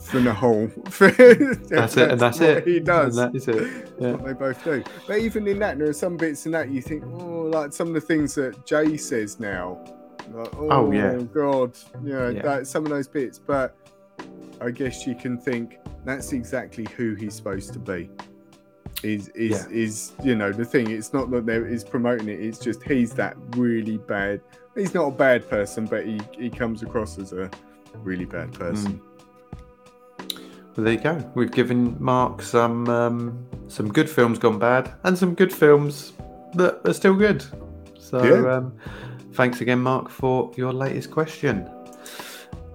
[0.00, 0.66] from the whole.
[1.00, 2.66] That's it, and that's it.
[2.66, 3.16] He does.
[3.16, 3.92] And that is it.
[4.00, 4.12] Yeah.
[4.16, 4.82] they both do.
[5.06, 7.88] But even in that, there are some bits in that you think, oh, like some
[7.88, 9.78] of the things that Jay says now.
[10.32, 11.16] Like, oh, Oh, yeah.
[11.32, 12.42] God, yeah, Yeah.
[12.42, 13.38] That, some of those bits.
[13.38, 13.76] But
[14.60, 18.10] I guess you can think that's exactly who he's supposed to be.
[19.02, 19.76] Is is Yeah.
[19.76, 20.90] is you know the thing?
[20.90, 22.40] It's not that there is promoting it.
[22.40, 24.40] It's just he's that really bad.
[24.76, 27.50] He's not a bad person, but he he comes across as a
[27.98, 29.00] really bad person.
[30.76, 31.30] Well, there you go.
[31.34, 36.12] We've given Marc some um, some good films gone bad and some good films
[36.54, 37.44] that are still good.
[37.98, 38.56] So Yeah.
[38.56, 38.74] um,
[39.34, 41.68] thanks again, Marc, for your latest question.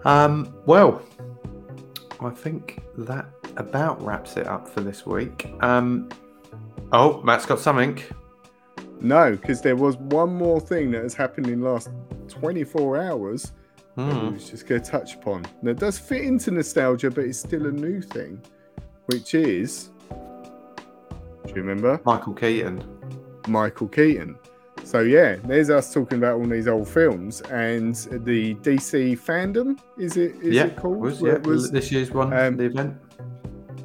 [0.05, 1.01] Um, well,
[2.20, 3.26] I think that
[3.57, 5.51] about wraps it up for this week.
[5.61, 6.09] Um,
[6.91, 7.99] oh, Matt's got something.
[9.01, 11.89] No, because there was one more thing that has happened in the last
[12.30, 13.51] 24 hours
[13.97, 15.45] was just going to touch upon.
[15.61, 18.41] Now, it does fit into nostalgia, but it's still a new thing,
[19.07, 19.89] which is.
[20.09, 21.99] Do you remember?
[22.05, 22.83] Michael Keaton.
[23.47, 24.37] Michael Keaton.
[24.83, 30.15] So, yeah, there's us talking about all these old films and the DC fandom, is
[30.17, 30.97] it, is yeah, it called?
[30.97, 32.95] was, yeah, it was this year's one, um, the event.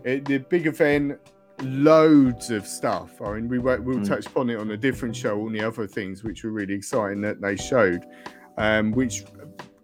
[0.04, 1.18] it, the big event,
[1.62, 3.20] loads of stuff.
[3.22, 4.06] I mean, we won't- we'll Mm.
[4.08, 7.20] touch upon it on a different show, all the other things which were really exciting
[7.22, 8.04] that they showed,
[8.58, 9.24] um, which,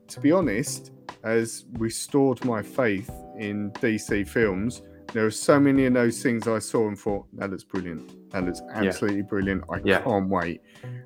[0.08, 0.92] to be honest,
[1.24, 4.82] has restored my faith in DC films.
[5.12, 8.30] There are so many of those things I saw and thought that looks brilliant.
[8.30, 9.64] That looks absolutely brilliant.
[9.70, 10.00] I Yeah.
[10.02, 10.60] can't wait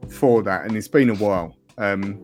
[0.08, 0.64] for that.
[0.66, 1.56] And it's been a while.
[1.78, 2.18] Um,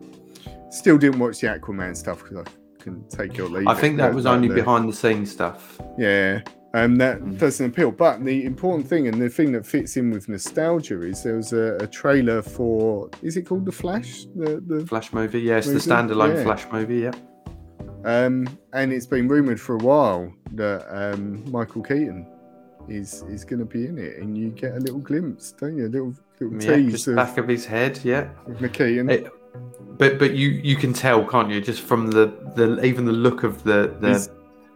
[0.71, 4.13] still didn't watch the Aquaman stuff because I can take your leave I think that
[4.13, 5.79] was only the- behind the scenes stuff.
[5.97, 6.41] yeah,
[6.73, 7.37] um, that Mm.
[7.39, 7.91] doesn't appeal.
[7.91, 11.51] But the important thing and the thing that fits in with nostalgia is there was
[11.53, 14.25] a, a trailer for is it called the Flash?
[14.35, 16.43] The the Flash movie, yes, the standalone Yeah.
[16.43, 17.11] Flash movie, yeah.
[18.05, 22.25] um, and it's been rumored for a while that um, Michael Keaton
[22.87, 25.85] is is going to be in it, and you get a little glimpse, don't you?
[25.87, 28.29] A little little Yeah, tease just of, back of his head, yeah.
[28.59, 29.11] McKeaton.
[29.11, 29.31] It-
[29.97, 33.43] But but you you can tell, can't you, just from the the even the look
[33.43, 34.29] of the the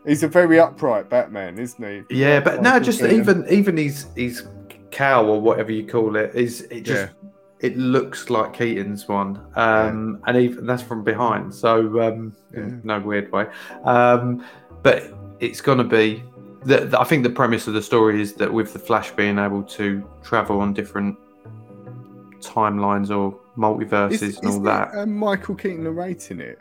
[0.06, 2.16] he's a very upright Batman, isn't he?
[2.16, 4.47] yeah, but no, just even even his his
[4.91, 7.12] cowl or whatever you call it is it just
[7.60, 12.70] it looks like Keaton's one, um, and even that's from behind, so um, Yeah.
[12.84, 13.47] no weird way.
[13.86, 14.45] Um,
[14.82, 16.24] but it's going to be.
[16.66, 19.38] The, the- I think the premise of the story is that with the Flash being
[19.39, 21.18] able to travel on different
[22.41, 24.93] timelines or multiverses Is, and all that.
[24.95, 26.60] uh, Michael Keaton narrating it?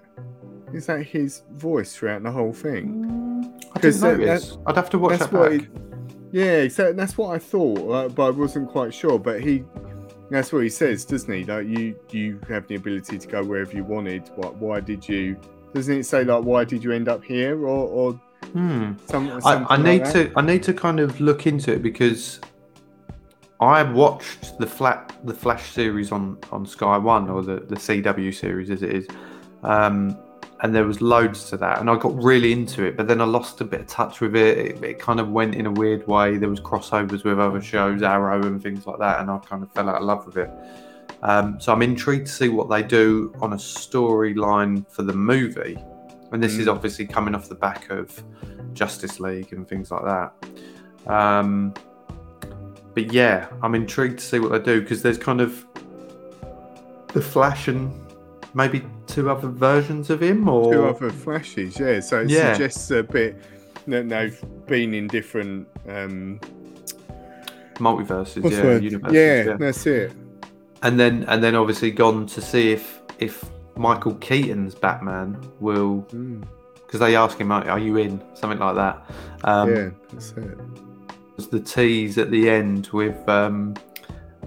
[0.73, 3.53] Is that his voice throughout the whole thing?
[3.75, 4.59] I 'cause didn't that- notice.
[4.67, 5.61] I'd have to watch that's that what back.
[5.61, 5.67] he,
[6.39, 9.63] yeah so that's what i thought uh, but i wasn't quite sure but he
[10.31, 13.71] that's what he says doesn't he like you you have the ability to go wherever
[13.77, 15.37] you wanted what why did you
[15.75, 18.21] doesn't it say like why did you end up here or or
[18.55, 18.93] Hmm.
[19.07, 20.13] some, I, something I like need that?
[20.15, 22.41] to I need to kind of look into it because
[23.61, 27.77] I have watched the flat the Flash series on on Sky One or the the
[27.77, 29.07] CW series as it is,
[29.63, 30.17] um,
[30.63, 33.25] and there was loads to that, and I got really into it, but then I
[33.25, 34.59] lost a bit of touch with it.
[34.59, 36.37] It, it kind of went in a weird way.
[36.39, 39.73] There was crossovers with other shows, Arrow and things like that, and I kind of
[39.73, 40.51] fell out of love with it.
[41.23, 45.79] Um, so I'm intrigued to see what they do on a storyline for the movie,
[46.31, 46.75] and this is Mm.
[46.75, 48.23] obviously coming off the back of
[48.73, 50.33] Justice League and things like that.
[51.13, 51.75] Um,
[52.95, 55.67] but yeah, I'm intrigued to see what they do because there's kind of
[57.09, 57.93] the Flash and
[58.55, 62.53] maybe two other versions of him, or two other flashes yeah so it Yeah.
[62.53, 63.37] suggests a bit
[63.87, 66.39] that they've been in different um
[67.77, 69.57] multiverses, yeah, universes, yeah, yeah.
[69.57, 70.13] that's it
[70.83, 73.45] and then and then obviously gone to see if if
[73.77, 76.45] Michael Keaton's Batman will Mm,
[76.75, 79.11] because they ask him, "Are you in?" Something like that.
[79.45, 80.59] Um, yeah that's it
[81.37, 83.75] was the tease at the end with um,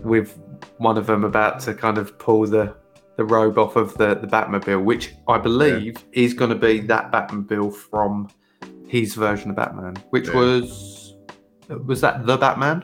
[0.03, 0.37] with
[0.77, 2.75] one of them about to kind of pull the
[3.17, 7.11] the robe off of the the Batmobile, which I believe is going to be that
[7.11, 8.29] Batmobile from
[8.87, 10.35] his version of Batman, which Yeah.
[10.35, 11.15] was
[11.85, 12.83] was that the Batman?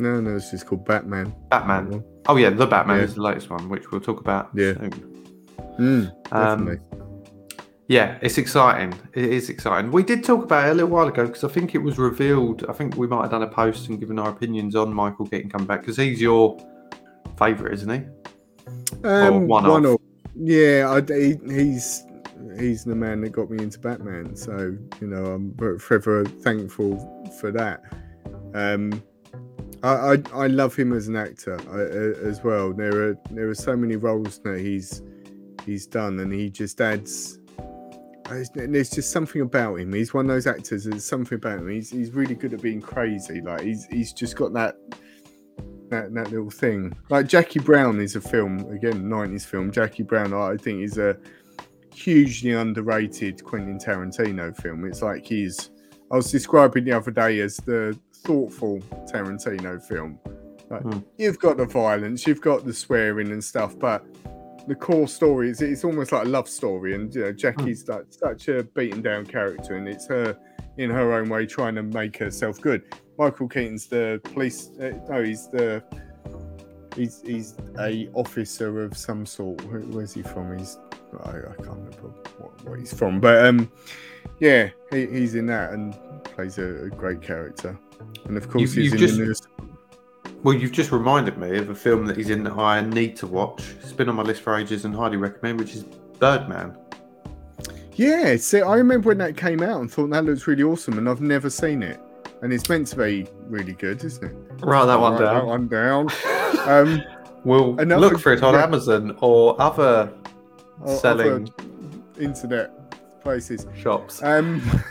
[0.00, 2.04] no no it's just called batman Batman.
[2.28, 3.04] Oh yeah, the Batman Yeah.
[3.04, 4.74] is the latest one, which we'll talk about Yeah.
[4.74, 4.90] soon.
[5.78, 6.78] mm, Um, definitely
[7.88, 8.92] Yeah, it's exciting.
[9.14, 9.90] It is exciting.
[9.90, 12.64] We did talk about it a little while ago because I think it was revealed.
[12.68, 15.48] I think we might have done a post and given our opinions on Michael Keaton
[15.50, 16.58] coming back because he's your
[17.38, 18.02] favourite, isn't he?
[19.04, 19.92] Um, one one, of.
[19.94, 20.00] of.
[20.34, 22.04] Yeah, I, he, he's
[22.58, 24.36] he's the man that got me into Batman.
[24.36, 26.96] So you know, I'm forever thankful
[27.40, 27.82] for that.
[28.54, 29.02] Um,
[29.82, 32.72] I, I I love him as an actor I, uh, as well.
[32.72, 35.02] There are there are so many roles that he's
[35.64, 37.38] he's done, and he just adds.
[38.28, 39.92] there's- There's just something about him.
[39.92, 40.84] He's one of those actors.
[40.84, 41.68] There's something about him.
[41.68, 43.40] He's he's really good at being crazy.
[43.40, 44.76] Like he's he's just got that
[45.90, 46.96] that that little thing.
[47.10, 49.70] Like Jackie Brown is a film again, '90s film.
[49.70, 51.16] Jackie Brown, I think, is a
[51.94, 54.84] hugely underrated Quentin Tarantino film.
[54.84, 55.70] It's like he's.
[56.10, 58.80] I was describing the other day as the thoughtful
[59.12, 60.18] Tarantino film.
[60.70, 60.98] Like Hmm.
[61.16, 64.04] you've got the violence, you've got the swearing and stuff, but
[64.66, 66.94] the core story is it's almost like a love story.
[66.94, 70.36] And you know, Jackie's like such a beaten down character, and it's her
[70.76, 72.82] in her own way trying to make herself good.
[73.18, 74.70] Michael Keaton's the police.
[74.80, 75.82] Uh, no, he's the
[76.94, 79.62] he's he's a officer of some sort.
[79.64, 80.56] Where, where's he from?
[80.56, 80.78] He's
[81.24, 82.08] I, I can't remember
[82.38, 83.70] what, what he's from, but um,
[84.40, 85.94] Yeah, he, he's in that and
[86.24, 87.78] plays a, a great character.
[88.26, 89.48] And of course, You've- he's in just- the newest.
[90.44, 93.26] Well, you've just reminded me of a film that he's in that I need to
[93.26, 93.74] watch.
[93.80, 95.82] It's been on my list for ages and highly recommend, which is
[96.20, 96.76] Birdman.
[97.94, 101.08] Yeah, see, I remember when that came out and thought that looks really awesome, and
[101.08, 101.98] I've never seen it.
[102.42, 104.36] And it's meant to be really good, isn't it?
[104.64, 105.46] Write that one Write That down.
[105.46, 106.08] one down.
[106.66, 107.02] Um,
[107.44, 108.64] We'll Another- look for it on yeah.
[108.64, 110.12] Amazon or other
[110.80, 113.66] or selling other internet places.
[113.76, 114.22] shops.
[114.22, 114.60] Um,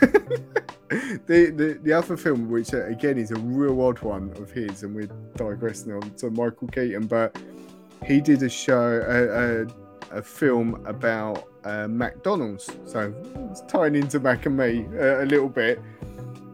[0.88, 4.82] the, the the other film, which uh, again is a real odd one of his,
[4.82, 7.36] and we're digressing on to Michael Keaton, but
[8.06, 12.70] he did a show, a, a, a film about uh, McDonald's.
[12.86, 13.12] So
[13.50, 15.80] it's tying into Mac and me uh, a little bit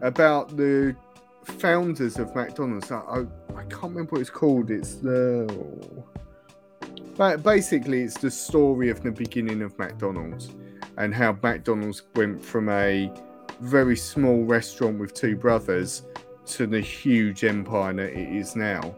[0.05, 0.95] about the
[1.43, 2.91] founders of McDonald's.
[2.91, 3.19] I, I,
[3.55, 4.69] I can't remember what it's called.
[4.69, 5.47] It's the.
[7.17, 10.51] But basically, it's the story of the beginning of McDonald's
[10.97, 13.11] and how McDonald's went from a
[13.61, 16.03] very small restaurant with two brothers
[16.45, 18.95] to the huge empire that it is now.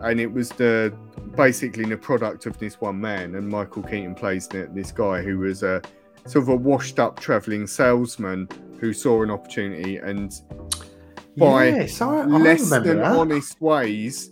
[0.00, 0.94] And it was the
[1.36, 3.34] basically the product of this one man.
[3.34, 5.82] And Michael Keaton plays th- this guy who was a
[6.30, 10.32] sort of a washed up traveling salesman who saw an opportunity and
[11.36, 13.16] by yes, I, I less than that.
[13.16, 14.30] honest ways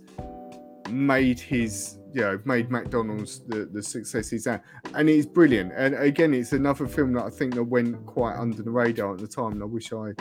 [0.89, 4.63] made his you know made McDonald's the, the success he's at
[4.95, 5.73] and it's brilliant.
[5.75, 9.19] And again it's another film that I think that went quite under the radar at
[9.19, 10.13] the time and I wish I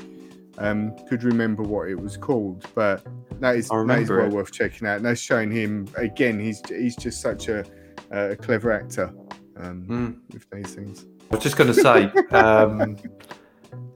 [0.57, 2.65] um, could remember what it was called.
[2.73, 3.05] But
[3.39, 4.31] that is, that is well it.
[4.31, 4.97] worth checking out.
[4.97, 7.63] And that's showing him again he's he's just such a,
[8.09, 9.13] a clever actor
[9.59, 10.33] um, Mm.
[10.33, 12.95] with these things I was just going to say, um,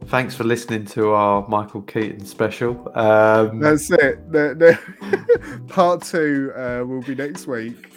[0.07, 2.91] thanks for listening to our Michael Keaton special.
[2.97, 7.93] Um, that's it the, the part two uh, will be next week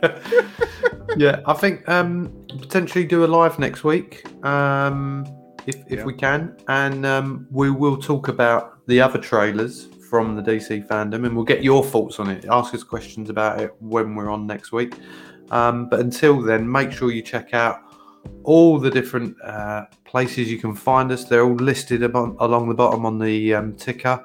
[1.16, 5.26] yeah, I think um, potentially do a live next week um,
[5.66, 6.04] if, if Yeah.
[6.04, 11.26] we can, and um, we will talk about the other trailers from the DC fandom,
[11.26, 12.46] and we'll get your thoughts on it.
[12.48, 14.94] Ask us questions about it when we're on next week.
[15.50, 17.82] Um, but until then, make sure you check out
[18.44, 21.24] all the different uh, places you can find us.
[21.24, 24.22] They're all listed abon- along the bottom on the um, ticker.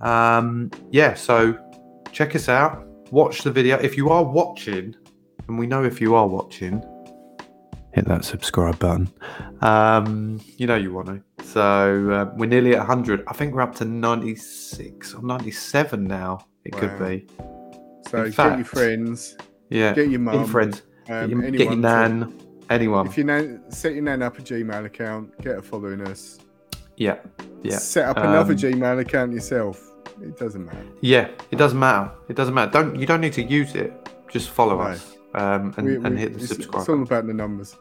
[0.00, 1.58] Um, yeah, so
[2.12, 2.86] check us out.
[3.10, 3.78] Watch the video.
[3.78, 4.94] If you are watching,
[5.48, 6.82] and we know if you are watching,
[7.92, 9.12] hit that subscribe button.
[9.60, 11.44] Um, you know you want to.
[11.44, 13.24] So uh, we're nearly at 100.
[13.26, 16.46] I think we're up to 96 or 97 now.
[16.64, 17.26] It could be.
[18.08, 19.36] so In get fact, your friends
[19.72, 19.92] Yeah.
[19.94, 20.82] get your Get mum your friends.
[21.08, 21.80] Um, get your, get your anyone to-
[22.26, 22.38] nan.
[22.70, 23.06] Anyone.
[23.06, 26.38] If you nan, set your nan up a Gmail account, get her following us.
[26.96, 27.16] Yeah.
[27.62, 27.78] Yeah.
[27.78, 29.82] Set up another Um, Gmail account yourself.
[30.22, 30.86] It doesn't matter.
[31.00, 31.28] Yeah.
[31.50, 32.10] It doesn't matter.
[32.28, 32.70] It doesn't matter.
[32.70, 33.92] Don't you don't need to use it.
[34.30, 34.82] Just follow No.
[34.84, 35.16] us.
[35.34, 36.80] Um, and, We- and hit the it's, subscribe.
[36.80, 37.76] It's all about the numbers.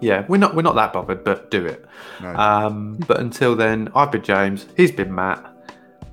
[0.00, 1.84] Yeah, we're not we're not that bothered, but do it.
[2.22, 2.32] No.
[2.36, 4.66] Um, but until then, I've been James.
[4.76, 5.44] He's been Matt,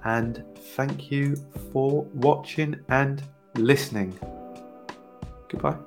[0.04, 0.44] and
[0.76, 1.36] thank you
[1.72, 3.22] for watching and
[3.56, 4.18] listening.
[5.50, 5.78] Goodbye.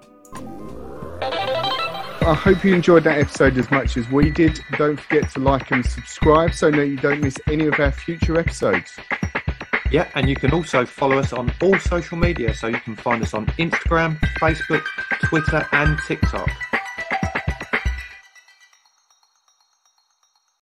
[1.21, 4.61] I hope you enjoyed that episode as much as we did.
[4.77, 8.39] Don't forget to like and subscribe so that you don't miss any of our future
[8.39, 8.99] episodes.
[9.91, 12.53] Yeah, and you can also follow us on all social media.
[12.53, 14.85] So you can find us on Instagram, Facebook,
[15.25, 16.51] Twitter, and TikTok.